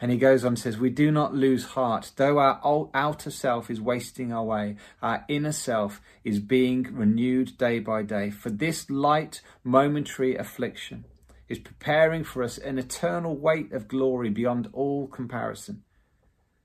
And 0.01 0.11
he 0.11 0.19
goes 0.19 0.45
on 0.45 0.49
and 0.49 0.59
says, 0.59 0.77
We 0.77 0.91
do 0.91 1.11
not 1.11 1.35
lose 1.35 1.65
heart. 1.65 2.13
Though 2.17 2.39
our 2.39 2.91
outer 2.93 3.31
self 3.31 3.71
is 3.71 3.81
wasting 3.81 4.33
away, 4.33 4.77
our 5.01 5.25
inner 5.29 5.53
self 5.53 6.01
is 6.25 6.41
being 6.41 6.83
renewed 6.93 7.57
day 7.57 7.79
by 7.79 8.03
day. 8.03 8.31
For 8.31 8.51
this 8.51 8.91
light, 8.91 9.41
momentary 9.63 10.37
affliction 10.37 11.05
is 11.49 11.59
preparing 11.59 12.25
for 12.25 12.43
us 12.43 12.59
an 12.59 12.79
eternal 12.79 13.37
weight 13.37 13.73
of 13.73 13.89
glory 13.89 14.31
beyond 14.31 14.69
all 14.73 15.07
comparison 15.07 15.85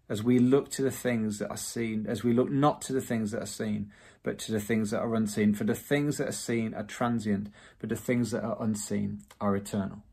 as 0.09 0.23
we 0.23 0.39
look 0.39 0.69
to 0.71 0.81
the 0.81 0.91
things 0.91 1.37
that 1.37 1.49
are 1.49 1.57
seen, 1.57 2.05
as 2.07 2.23
we 2.23 2.33
look 2.33 2.49
not 2.49 2.81
to 2.81 2.93
the 2.93 3.01
things 3.01 3.31
that 3.31 3.43
are 3.43 3.47
seen, 3.47 3.91
but 4.23 4.39
to 4.39 4.51
the 4.51 4.59
things 4.59 4.91
that 4.91 4.99
are 4.99 5.15
unseen. 5.15 5.53
For 5.53 5.63
the 5.63 5.75
things 5.75 6.17
that 6.17 6.27
are 6.27 6.33
seen 6.33 6.73
are 6.73 6.83
transient, 6.83 7.49
but 7.79 7.89
the 7.89 7.95
things 7.95 8.31
that 8.31 8.43
are 8.43 8.57
unseen 8.59 9.21
are 9.39 9.55
eternal. 9.55 10.03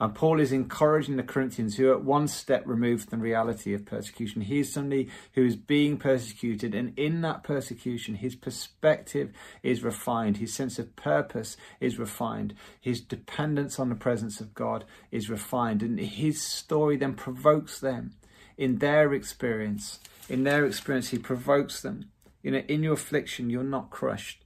And 0.00 0.14
Paul 0.14 0.38
is 0.38 0.52
encouraging 0.52 1.16
the 1.16 1.24
Corinthians 1.24 1.76
who 1.76 1.88
are 1.88 1.94
at 1.94 2.04
one 2.04 2.28
step 2.28 2.62
removed 2.66 3.10
from 3.10 3.18
the 3.18 3.24
reality 3.24 3.74
of 3.74 3.84
persecution. 3.84 4.42
He 4.42 4.60
is 4.60 4.72
somebody 4.72 5.08
who 5.32 5.44
is 5.44 5.56
being 5.56 5.96
persecuted, 5.96 6.72
and 6.72 6.96
in 6.96 7.22
that 7.22 7.42
persecution, 7.42 8.14
his 8.14 8.36
perspective 8.36 9.32
is 9.64 9.82
refined, 9.82 10.36
his 10.36 10.54
sense 10.54 10.78
of 10.78 10.94
purpose 10.94 11.56
is 11.80 11.98
refined, 11.98 12.54
his 12.80 13.00
dependence 13.00 13.80
on 13.80 13.88
the 13.88 13.96
presence 13.96 14.40
of 14.40 14.54
God 14.54 14.84
is 15.10 15.28
refined, 15.28 15.82
and 15.82 15.98
his 15.98 16.40
story 16.40 16.96
then 16.96 17.14
provokes 17.14 17.80
them 17.80 18.12
in 18.58 18.78
their 18.78 19.14
experience. 19.14 20.00
In 20.28 20.44
their 20.44 20.66
experience, 20.66 21.08
he 21.08 21.18
provokes 21.18 21.80
them. 21.80 22.10
You 22.42 22.50
know, 22.50 22.62
in 22.68 22.82
your 22.82 22.92
affliction, 22.92 23.48
you're 23.48 23.62
not 23.62 23.88
crushed. 23.88 24.44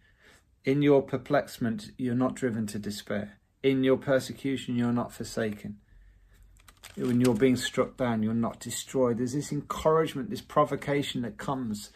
In 0.65 0.83
your 0.83 1.03
perplexment, 1.03 1.91
you're 1.99 2.15
not 2.15 2.37
driven 2.37 2.69
to 2.69 2.79
despair 2.79 3.41
in 3.63 3.85
your 3.85 3.97
persecution, 3.97 4.77
you're 4.77 4.93
not 4.93 5.13
forsaken. 5.13 5.79
When 6.97 7.21
you're 7.21 7.35
being 7.35 7.57
struck 7.57 7.97
down, 7.97 8.23
you're 8.23 8.35
not 8.35 8.61
destroyed. 8.61 9.19
There's 9.19 9.35
this 9.35 9.53
encouragement, 9.53 10.31
this 10.31 10.41
provocation 10.41 11.23
that 11.23 11.39
comes 11.39 11.91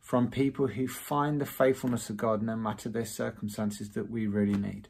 from 0.00 0.30
people 0.30 0.66
who 0.66 0.88
find 0.88 1.40
the 1.40 1.46
faithfulness 1.46 2.10
of 2.10 2.16
God 2.16 2.42
no 2.42 2.56
matter 2.56 2.88
their 2.88 3.04
circumstances 3.04 3.90
that 3.90 4.10
we 4.10 4.26
really 4.26 4.58
need. 4.58 4.88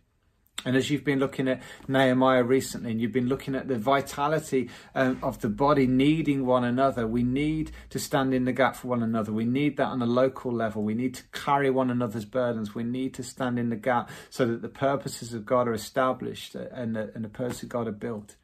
And 0.65 0.77
as 0.77 0.91
you've 0.91 1.05
been 1.05 1.19
looking 1.19 1.49
at 1.49 1.61
Nehemiah 1.89 2.45
recently, 2.45 2.93
and 2.93 3.01
you've 3.01 3.13
been 3.13 3.29
looking 3.29 3.55
at 3.55 3.69
the 3.69 3.77
vitality 3.77 4.71
um, 4.95 5.19
of 5.23 5.41
the 5.41 5.49
body 5.49 5.87
needing 5.87 6.47
one 6.47 6.65
another, 6.65 7.07
we 7.07 7.23
need 7.23 7.73
to 7.91 7.99
stand 7.99 8.33
in 8.33 8.45
the 8.45 8.53
gap 8.53 8.77
for 8.77 8.89
one 8.89 9.03
another. 9.03 9.33
We 9.33 9.45
need 9.45 9.77
that 9.79 9.89
on 9.89 10.03
a 10.03 10.07
local 10.07 10.53
level. 10.53 10.83
We 10.83 10.95
need 10.95 11.15
to 11.15 11.23
carry 11.33 11.71
one 11.71 11.91
another's 11.91 12.25
burdens. 12.25 12.75
We 12.75 12.85
need 12.85 13.15
to 13.15 13.23
stand 13.23 13.59
in 13.59 13.71
the 13.71 13.77
gap 13.77 14.11
so 14.31 14.47
that 14.47 14.63
the 14.63 14.69
purposes 14.69 15.35
of 15.35 15.45
God 15.45 15.67
are 15.67 15.75
established 15.75 16.55
and 16.55 16.95
the, 16.97 17.11
and 17.15 17.25
the 17.25 17.45
of 17.45 17.69
God 17.69 17.89
are 17.89 17.93
built. 17.93 18.37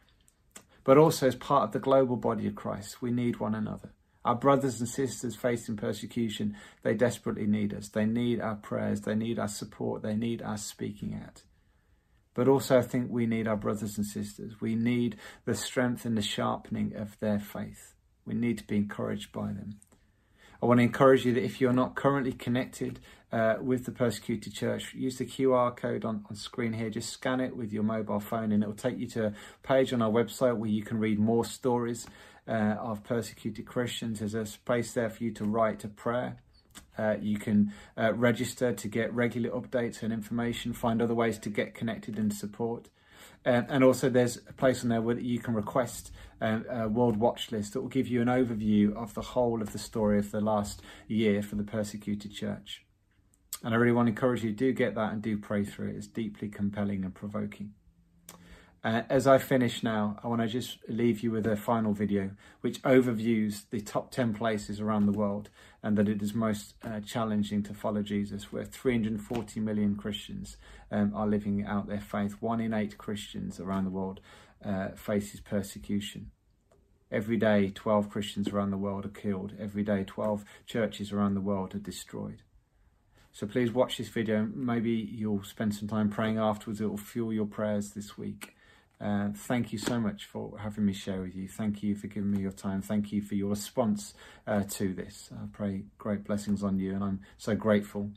But 0.85 0.99
also, 0.99 1.27
as 1.27 1.37
part 1.37 1.65
of 1.65 1.73
the 1.73 1.79
global 1.79 2.17
body 2.17 2.47
of 2.47 2.55
Christ, 2.55 3.03
we 3.03 3.11
need 3.11 3.39
one 3.39 3.55
another. 3.55 3.91
Our 4.25 4.35
brothers 4.35 4.81
and 4.81 4.89
sisters 4.89 5.37
facing 5.37 5.77
persecution, 5.77 6.57
they 6.83 6.95
desperately 6.95 7.47
need 7.47 7.73
us. 7.73 7.89
They 7.89 8.07
need 8.07 8.41
our 8.41 8.57
prayers. 8.57 9.03
They 9.03 9.15
need 9.15 9.39
our 9.39 9.49
support. 9.49 10.03
They 10.03 10.17
need 10.17 10.43
our 10.43 10.59
speaking 10.59 11.15
out. 11.15 11.43
But 12.39 12.47
also, 12.47 12.79
I 12.79 12.83
think 12.83 13.11
we 13.11 13.27
need 13.27 13.49
our 13.49 13.57
brothers 13.57 13.97
and 13.97 14.07
sisters. 14.07 14.61
We 14.61 14.77
need 14.77 15.17
the 15.45 15.57
strength 15.57 16.05
and 16.05 16.17
the 16.17 16.23
sharpening 16.23 16.95
of 16.95 17.19
their 17.19 17.41
faith. 17.41 17.95
We 18.25 18.35
need 18.35 18.59
to 18.59 18.65
be 18.65 18.77
encouraged 18.77 19.33
by 19.33 19.49
them. 19.49 19.81
I 20.63 20.67
want 20.67 20.79
to 20.79 20.85
encourage 20.85 21.27
you 21.27 21.33
that 21.33 21.43
if 21.43 21.61
you're 21.61 21.73
not 21.73 21.97
currently 21.97 22.31
connected 22.31 23.01
uh, 23.33 23.57
with 23.61 23.87
the 23.87 23.91
persecuted 23.91 24.55
church, 24.55 24.95
use 24.95 25.19
the 25.19 25.27
QR 25.27 25.77
code 25.77 26.05
on, 26.05 26.25
on 26.31 26.37
screen 26.37 26.75
here. 26.75 26.91
Just 26.91 27.11
scan 27.11 27.41
it 27.41 27.57
with 27.57 27.73
your 27.73 27.83
mobile 27.83 28.21
phone, 28.21 28.53
and 28.53 28.63
it 28.63 28.69
will 28.69 28.75
take 28.77 29.01
you 29.01 29.09
to 29.09 29.27
a 29.27 29.33
page 29.65 29.93
on 29.93 30.01
our 30.01 30.13
website 30.13 30.57
where 30.57 30.71
you 30.71 30.85
can 30.85 31.01
read 31.01 31.19
more 31.19 31.45
stories 31.45 32.07
uh, 32.47 32.77
of 32.79 33.03
persecuted 33.03 33.67
Christians. 33.67 34.21
There's 34.21 34.35
a 34.35 34.47
space 34.47 34.93
there 34.93 35.11
for 35.11 35.25
you 35.25 35.33
to 35.33 35.45
write 35.45 35.83
a 35.83 35.89
prayer. 35.89 36.37
Uh, 36.99 37.17
you 37.21 37.39
can 37.39 37.73
uh, 37.97 38.13
register 38.15 38.73
to 38.73 38.89
get 38.89 39.13
regular 39.15 39.51
updates 39.51 40.03
and 40.03 40.13
information, 40.13 40.73
find 40.73 41.01
other 41.01 41.15
ways 41.15 41.39
to 41.39 41.51
get 41.51 41.75
connected 41.75 42.19
and 42.19 42.33
support. 42.33 42.89
Um, 43.47 43.67
and 43.69 43.85
also, 43.85 44.09
there's 44.11 44.39
a 44.49 44.53
place 44.53 44.83
on 44.83 44.89
there 44.89 45.01
where 45.01 45.19
you 45.19 45.39
can 45.39 45.55
request 45.55 46.11
um, 46.41 46.65
a 46.69 46.89
World 46.89 47.17
Watch 47.17 47.53
List 47.53 47.73
that 47.73 47.81
will 47.81 47.89
give 47.89 48.09
you 48.09 48.21
an 48.21 48.29
overview 48.29 48.95
of 48.95 49.15
the 49.15 49.23
whole 49.23 49.63
of 49.63 49.73
the 49.73 49.79
story 49.79 50.19
of 50.19 50.31
the 50.31 50.41
last 50.41 50.83
year 51.07 51.43
for 51.43 51.55
the 51.57 51.65
persecuted 51.65 52.33
church. 52.33 52.85
And 53.65 53.75
I 53.75 53.77
really 53.77 53.93
want 53.93 54.07
to 54.07 54.11
encourage 54.11 54.45
you 54.45 54.53
do 54.53 54.73
get 54.73 54.95
that 54.95 55.13
and 55.13 55.23
do 55.23 55.37
pray 55.37 55.65
through 55.65 55.89
it. 55.89 55.97
It's 55.97 56.07
deeply 56.07 56.49
compelling 56.49 57.05
and 57.05 57.15
provoking. 57.15 57.75
Uh, 58.89 59.03
as 59.11 59.27
I 59.27 59.37
finish 59.37 59.83
now, 59.83 60.19
I 60.25 60.29
want 60.29 60.41
to 60.41 60.49
just 60.49 60.79
leave 60.89 61.23
you 61.23 61.31
with 61.31 61.47
a 61.47 61.59
final 61.59 61.93
video 61.93 62.31
which 62.63 62.81
overviews 62.85 63.69
the 63.69 63.83
top 63.83 64.11
10 64.11 64.33
places 64.33 64.81
around 64.81 65.05
the 65.05 65.13
world 65.13 65.51
and 65.83 65.95
that 65.99 66.09
it 66.09 66.23
is 66.23 66.33
most 66.33 66.73
uh, 66.83 67.01
challenging 67.01 67.63
to 67.65 67.75
follow 67.75 68.01
Jesus, 68.01 68.51
where 68.51 68.65
340 68.65 69.61
million 69.61 69.95
Christians 69.95 70.57
um, 70.91 71.13
are 71.15 71.27
living 71.27 71.67
out 71.67 71.87
their 71.87 72.01
faith. 72.01 72.41
One 72.41 72.63
in 72.63 72.73
eight 72.73 72.97
Christians 72.97 73.61
around 73.61 73.85
the 73.85 73.91
world 73.91 74.21
uh, 74.65 74.93
faces 74.97 75.41
persecution. 75.41 76.31
Every 77.13 77.37
day, 77.37 77.71
12 77.75 78.09
Christians 78.09 78.49
around 78.49 78.71
the 78.71 78.79
world 78.79 79.05
are 79.05 79.11
killed. 79.11 79.53
Every 79.61 79.83
day, 79.83 80.03
12 80.07 80.47
churches 80.65 81.13
around 81.13 81.35
the 81.35 81.43
world 81.43 81.75
are 81.75 81.79
destroyed. 81.79 82.41
So 83.33 83.47
please 83.47 83.71
watch 83.71 83.99
this 83.99 84.09
video. 84.09 84.49
Maybe 84.55 84.93
you'll 84.93 85.45
spend 85.45 85.75
some 85.75 85.89
time 85.89 86.09
praying 86.09 86.39
afterwards. 86.39 86.81
It 86.81 86.89
will 86.89 86.97
fuel 86.97 87.35
your 87.35 87.45
prayers 87.45 87.91
this 87.91 88.17
week. 88.17 88.55
Uh, 89.01 89.29
thank 89.33 89.73
you 89.73 89.79
so 89.79 90.01
much 90.01 90.25
for 90.25 90.59
having 90.59 90.85
me 90.85 90.93
share 90.93 91.21
with 91.21 91.35
you. 91.35 91.47
Thank 91.49 91.83
you 91.83 91.95
for 91.95 92.09
giving 92.09 92.31
me 92.31 92.41
your 92.41 92.53
time. 92.53 92.83
Thank 92.83 93.13
you 93.13 93.23
for 93.23 93.37
your 93.37 93.51
response 93.51 94.15
uh, 94.47 94.65
to 94.71 94.93
this. 94.93 95.31
I 95.33 95.47
pray 95.53 95.85
great 95.99 96.25
blessings 96.25 96.65
on 96.65 96.79
you, 96.79 96.95
and 96.95 97.05
I'm 97.05 97.21
so 97.37 97.55
grateful 97.55 98.11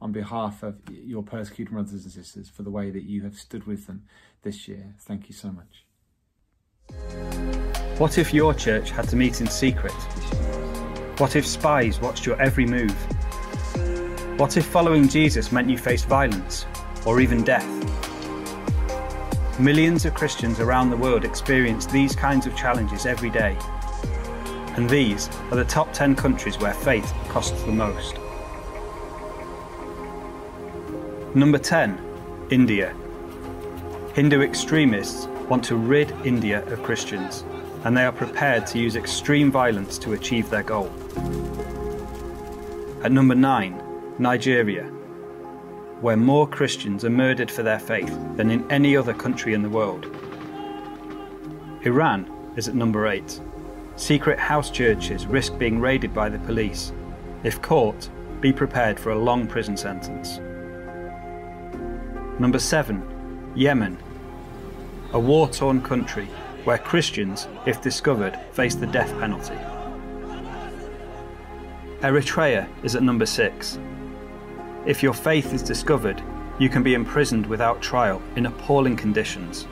on 0.00 0.12
behalf 0.12 0.62
of 0.62 0.76
your 0.88 1.24
persecuted 1.24 1.72
brothers 1.72 2.04
and 2.04 2.12
sisters 2.12 2.48
for 2.48 2.62
the 2.62 2.70
way 2.70 2.90
that 2.90 3.02
you 3.02 3.22
have 3.22 3.36
stood 3.36 3.66
with 3.66 3.86
them 3.86 4.04
this 4.42 4.68
year. 4.68 4.94
Thank 5.00 5.28
you 5.28 5.34
so 5.34 5.50
much. 5.50 5.84
What 7.98 8.16
if 8.16 8.32
your 8.32 8.54
church 8.54 8.92
had 8.92 9.08
to 9.08 9.16
meet 9.16 9.40
in 9.40 9.48
secret? 9.48 9.92
What 11.18 11.34
if 11.34 11.44
spies 11.44 12.00
watched 12.00 12.26
your 12.26 12.40
every 12.40 12.64
move? 12.64 12.94
What 14.38 14.56
if 14.56 14.64
following 14.64 15.08
Jesus 15.08 15.50
meant 15.50 15.68
you 15.68 15.76
faced 15.76 16.06
violence 16.06 16.64
or 17.04 17.20
even 17.20 17.42
death? 17.42 17.77
Millions 19.58 20.04
of 20.04 20.14
Christians 20.14 20.60
around 20.60 20.88
the 20.88 20.96
world 20.96 21.24
experience 21.24 21.84
these 21.84 22.14
kinds 22.14 22.46
of 22.46 22.54
challenges 22.54 23.06
every 23.06 23.28
day. 23.28 23.58
And 24.76 24.88
these 24.88 25.28
are 25.50 25.56
the 25.56 25.64
top 25.64 25.92
10 25.92 26.14
countries 26.14 26.56
where 26.60 26.72
faith 26.72 27.12
costs 27.28 27.60
the 27.64 27.72
most. 27.72 28.16
Number 31.34 31.58
10, 31.58 31.98
India. 32.50 32.94
Hindu 34.14 34.42
extremists 34.42 35.26
want 35.48 35.64
to 35.64 35.74
rid 35.74 36.12
India 36.24 36.64
of 36.66 36.80
Christians, 36.84 37.42
and 37.82 37.96
they 37.96 38.04
are 38.04 38.12
prepared 38.12 38.64
to 38.68 38.78
use 38.78 38.94
extreme 38.94 39.50
violence 39.50 39.98
to 39.98 40.12
achieve 40.12 40.48
their 40.50 40.62
goal. 40.62 40.88
At 43.02 43.10
number 43.10 43.34
9, 43.34 44.14
Nigeria 44.20 44.88
where 46.00 46.16
more 46.16 46.46
Christians 46.46 47.04
are 47.04 47.10
murdered 47.10 47.50
for 47.50 47.62
their 47.62 47.78
faith 47.78 48.16
than 48.36 48.50
in 48.50 48.70
any 48.70 48.96
other 48.96 49.14
country 49.14 49.54
in 49.54 49.62
the 49.62 49.70
world. 49.70 50.06
Iran 51.82 52.30
is 52.56 52.68
at 52.68 52.74
number 52.74 53.06
8. 53.06 53.40
Secret 53.96 54.38
house 54.38 54.70
churches 54.70 55.26
risk 55.26 55.58
being 55.58 55.80
raided 55.80 56.14
by 56.14 56.28
the 56.28 56.38
police. 56.40 56.92
If 57.42 57.60
caught, 57.62 58.08
be 58.40 58.52
prepared 58.52 58.98
for 58.98 59.10
a 59.10 59.18
long 59.18 59.46
prison 59.46 59.76
sentence. 59.76 60.38
Number 62.38 62.58
7. 62.58 63.52
Yemen. 63.56 63.98
A 65.12 65.18
war 65.18 65.48
torn 65.48 65.82
country 65.82 66.28
where 66.64 66.78
Christians, 66.78 67.48
if 67.66 67.80
discovered, 67.80 68.38
face 68.52 68.74
the 68.74 68.86
death 68.86 69.10
penalty. 69.18 69.58
Eritrea 72.00 72.68
is 72.84 72.94
at 72.94 73.02
number 73.02 73.26
6. 73.26 73.78
If 74.86 75.02
your 75.02 75.12
faith 75.12 75.52
is 75.52 75.62
discovered, 75.62 76.22
you 76.58 76.68
can 76.68 76.82
be 76.82 76.94
imprisoned 76.94 77.46
without 77.46 77.82
trial 77.82 78.22
in 78.36 78.46
appalling 78.46 78.96
conditions. 78.96 79.66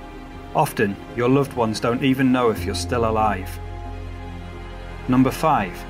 Often, 0.54 0.96
your 1.16 1.28
loved 1.28 1.54
ones 1.54 1.80
don't 1.80 2.02
even 2.02 2.32
know 2.32 2.50
if 2.50 2.64
you're 2.64 2.74
still 2.74 3.08
alive. 3.08 3.58
Number 5.08 5.30
5. 5.30 5.84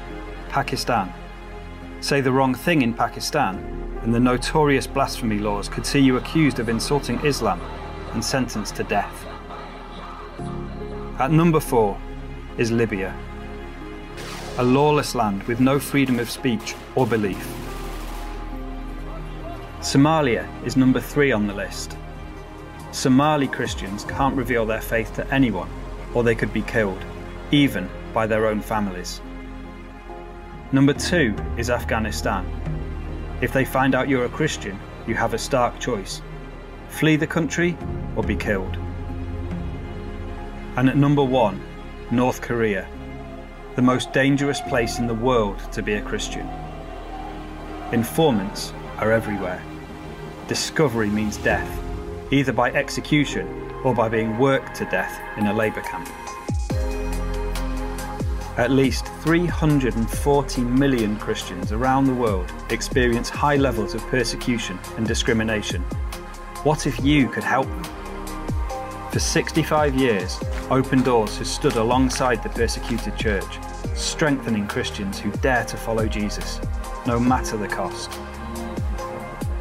Pakistan. 0.49 1.13
Say 2.01 2.21
the 2.21 2.33
wrong 2.33 2.55
thing 2.55 2.83
in 2.83 2.95
Pakistan, 2.95 3.57
and 4.03 4.15
the 4.15 4.21
notorious 4.21 4.87
blasphemy 4.87 5.39
laws 5.39 5.69
could 5.69 5.87
see 5.87 6.01
you 6.01 6.17
accused 6.17 6.59
of 6.59 6.69
insulting 6.69 7.19
Islam 7.25 7.61
and 8.13 8.25
sentenced 8.25 8.77
to 8.77 8.85
death. 8.85 9.27
At 11.19 11.31
number 11.31 11.61
4 11.61 11.99
is 12.59 12.71
Libya. 12.71 13.17
A 14.59 14.65
lawless 14.65 15.15
land 15.15 15.43
with 15.45 15.61
no 15.61 15.79
freedom 15.79 16.19
of 16.19 16.31
speech 16.31 16.75
or 16.95 17.07
belief. 17.07 17.66
Somalia 19.87 20.45
is 20.67 20.77
number 20.77 20.99
three 20.99 21.31
on 21.31 21.47
the 21.47 21.55
list. 21.55 21.97
Somali 22.91 23.47
Christians 23.47 24.05
can't 24.05 24.35
reveal 24.35 24.67
their 24.67 24.81
faith 24.81 25.15
to 25.15 25.33
anyone, 25.33 25.71
or 26.13 26.25
they 26.25 26.35
could 26.35 26.53
be 26.53 26.63
killed, 26.63 26.99
even 27.53 27.89
by 28.13 28.27
their 28.27 28.47
own 28.47 28.61
families. 28.61 29.21
Number 30.73 30.93
two 30.93 31.37
is 31.57 31.71
Afghanistan. 31.71 32.45
If 33.41 33.53
they 33.53 33.65
find 33.65 33.95
out 33.95 34.09
you're 34.09 34.25
a 34.25 34.29
Christian, 34.29 34.77
you 35.07 35.15
have 35.15 35.35
a 35.35 35.39
stark 35.39 35.79
choice 35.79 36.21
flee 36.89 37.15
the 37.15 37.27
country 37.29 37.79
or 38.17 38.25
be 38.25 38.35
killed. 38.35 38.77
And 40.77 40.89
at 40.89 40.97
number 40.97 41.23
one, 41.23 41.63
North 42.11 42.41
Korea, 42.43 42.89
the 43.77 43.83
most 43.83 44.13
dangerous 44.13 44.61
place 44.63 44.99
in 44.99 45.07
the 45.07 45.15
world 45.15 45.61
to 45.71 45.81
be 45.81 45.95
a 45.95 46.03
Christian. 46.03 46.49
Informants 47.93 48.73
are 48.99 49.13
everywhere 49.13 49.63
discovery 50.49 51.09
means 51.09 51.37
death, 51.39 51.69
either 52.31 52.53
by 52.53 52.71
execution 52.73 53.47
or 53.85 53.95
by 53.95 54.09
being 54.09 54.39
worked 54.39 54.75
to 54.77 54.85
death 54.87 55.21
in 55.37 55.47
a 55.47 55.53
labour 55.53 55.81
camp. 55.83 56.09
At 58.57 58.71
least 58.71 59.07
340 59.23 60.63
million 60.63 61.17
Christians 61.17 61.73
around 61.73 62.07
the 62.07 62.15
world 62.15 62.51
experience 62.71 63.29
high 63.29 63.57
levels 63.57 63.95
of 63.95 64.01
persecution 64.03 64.79
and 64.97 65.07
discrimination. 65.07 65.83
What 66.63 66.87
if 66.87 67.05
you 67.05 67.29
could 67.29 67.45
help 67.45 67.67
them? 67.67 67.85
For 69.13 69.19
65 69.19 69.95
years, 69.95 70.41
Open 70.71 71.03
Doors 71.03 71.39
has 71.39 71.53
stood 71.53 71.77
alongside 71.77 72.43
the 72.43 72.49
persecuted 72.49 73.17
church, 73.17 73.59
strengthening 73.95 74.67
Christians 74.67 75.19
who 75.19 75.31
dare 75.33 75.65
to 75.65 75.77
follow 75.77 76.07
Jesus, 76.07 76.61
no 77.07 77.19
matter 77.19 77.57
the 77.57 77.69
cost. 77.69 78.11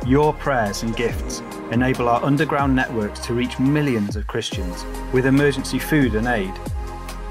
Your 0.05 0.33
prayers 0.33 0.83
and 0.83 0.95
gifts 0.95 1.41
enable 1.71 2.07
our 2.09 2.23
underground 2.23 2.75
networks 2.75 3.19
to 3.21 3.33
reach 3.33 3.57
millions 3.57 4.15
of 4.15 4.27
Christians 4.27 4.85
with 5.11 5.25
emergency 5.25 5.79
food 5.79 6.13
and 6.13 6.27
aid, 6.27 6.53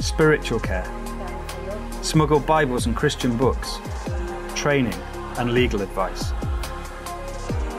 spiritual 0.01 0.59
care, 0.59 0.85
smuggled 2.03 2.45
Bibles 2.47 2.87
and 2.87 2.97
Christian 2.97 3.37
books, 3.37 3.79
training, 4.57 5.01
and 5.39 5.53
legal 5.53 5.83
advice. 5.83 6.33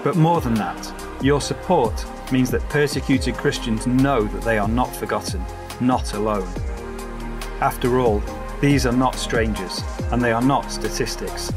But 0.01 0.15
more 0.15 0.39
than 0.39 0.53
that, 0.53 0.93
your 1.21 1.41
support 1.41 2.05
means 2.31 2.49
that 2.51 2.61
persecuted 2.69 3.35
Christians 3.35 3.85
know 3.85 4.23
that 4.23 4.43
they 4.43 4.57
are 4.57 4.69
not 4.69 4.95
forgotten, 4.95 5.43
not 5.81 6.13
alone. 6.13 6.47
After 7.59 7.99
all, 7.99 8.23
these 8.61 8.85
are 8.85 8.93
not 8.93 9.15
strangers, 9.15 9.81
and 10.13 10.21
they 10.21 10.31
are 10.31 10.41
not 10.41 10.71
statistics. 10.71 11.51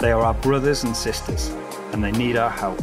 They 0.00 0.10
are 0.10 0.22
our 0.22 0.34
brothers 0.34 0.82
and 0.82 0.96
sisters 0.96 1.54
and 1.92 2.02
they 2.02 2.12
need 2.12 2.36
our 2.36 2.50
help. 2.50 2.80